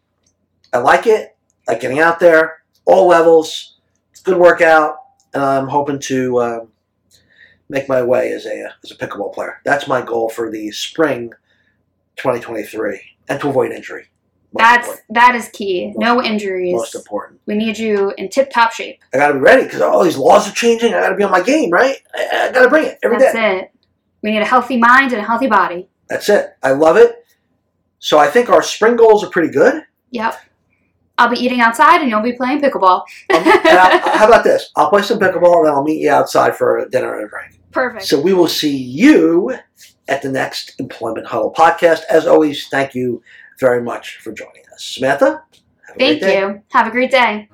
I 0.73 0.79
like 0.79 1.07
it, 1.07 1.37
like 1.67 1.81
getting 1.81 1.99
out 2.01 2.21
there, 2.21 2.63
all 2.85 3.07
levels. 3.09 3.79
It's 4.13 4.21
a 4.21 4.25
good 4.25 4.37
workout, 4.39 4.97
and 5.35 5.43
I'm 5.43 5.67
hoping 5.69 5.99
to 6.01 6.41
um, 6.43 6.69
make 7.69 7.89
my 7.89 8.03
way 8.03 8.33
as 8.33 8.47
a 8.47 8.69
as 8.85 8.91
a 8.91 8.95
pickleball 8.97 9.33
player. 9.35 9.61
That's 9.65 9.89
my 9.89 10.03
goal 10.03 10.29
for 10.29 10.51
the 10.51 10.71
spring 10.71 11.33
2023, 12.17 13.01
and 13.29 13.41
to 13.41 13.49
avoid 13.49 13.73
injury. 13.73 14.07
Most 14.53 14.63
That's 14.63 14.87
important. 14.87 15.15
that 15.15 15.35
is 15.35 15.49
key. 15.51 15.93
No 15.97 16.23
injuries. 16.23 16.75
most 16.75 16.95
important. 16.95 17.41
We 17.47 17.55
need 17.55 17.77
you 17.77 18.15
in 18.17 18.31
tip 18.31 18.51
top 18.51 18.73
shape. 18.73 18.99
I 19.13 19.19
got 19.19 19.29
to 19.29 19.35
be 19.35 19.41
ready 19.41 19.65
because 19.65 19.83
all 19.83 20.03
these 20.03 20.17
laws 20.17 20.49
are 20.49 20.55
changing. 20.55 20.95
I 20.95 21.01
got 21.01 21.11
to 21.11 21.17
be 21.17 21.23
on 21.23 21.31
my 21.31 21.43
game, 21.43 21.71
right? 21.71 21.97
I, 22.15 22.49
I 22.49 22.53
got 22.53 22.63
to 22.63 22.69
bring 22.69 22.87
it 22.87 22.99
every 23.03 23.19
day. 23.19 23.31
That's 23.33 23.63
it. 23.63 23.73
We 24.23 24.31
need 24.31 24.41
a 24.41 24.47
healthy 24.47 24.79
mind 24.79 25.13
and 25.13 25.21
a 25.21 25.25
healthy 25.25 25.49
body. 25.49 25.89
That's 26.09 26.29
it. 26.31 26.57
I 26.63 26.73
love 26.73 26.97
it. 26.97 27.27
So 27.99 28.19
I 28.19 28.29
think 28.29 28.49
our 28.49 28.63
spring 28.63 28.97
goals 28.97 29.23
are 29.23 29.31
pretty 29.31 29.53
good. 29.53 29.83
Yep. 30.11 30.41
I'll 31.19 31.29
be 31.29 31.37
eating 31.37 31.61
outside 31.61 32.01
and 32.01 32.09
you'll 32.09 32.23
be 32.23 32.33
playing 32.33 32.61
pickleball. 32.61 33.03
Um, 33.35 33.43
how 33.45 34.29
about 34.29 34.45
this? 34.45 34.71
I'll 34.77 34.89
play 34.89 35.03
some 35.03 35.19
pickleball 35.19 35.59
and 35.59 35.67
then 35.67 35.75
I'll 35.75 35.83
meet 35.83 36.01
you 36.01 36.11
outside 36.11 36.57
for 36.57 36.89
dinner 36.89 37.19
and 37.19 37.27
a 37.27 37.29
drink. 37.29 37.61
Perfect. 37.73 38.05
So 38.05 38.21
we 38.21 38.33
will 38.33 38.49
see 38.49 38.77
you 38.77 39.53
at 40.07 40.23
the 40.23 40.31
next 40.31 40.75
Employment 40.79 41.27
Huddle 41.27 41.53
podcast. 41.53 42.03
As 42.09 42.27
always, 42.27 42.69
thank 42.69 42.95
you 42.95 43.23
very 43.59 43.83
much 43.83 44.19
for 44.19 44.33
joining 44.33 44.63
us. 44.73 44.83
Samantha, 44.85 45.43
have 45.87 45.97
a 45.97 45.99
Thank 45.99 46.21
great 46.21 46.21
day. 46.21 46.41
you. 46.41 46.63
Have 46.73 46.87
a 46.87 46.91
great 46.91 47.11
day. 47.11 47.49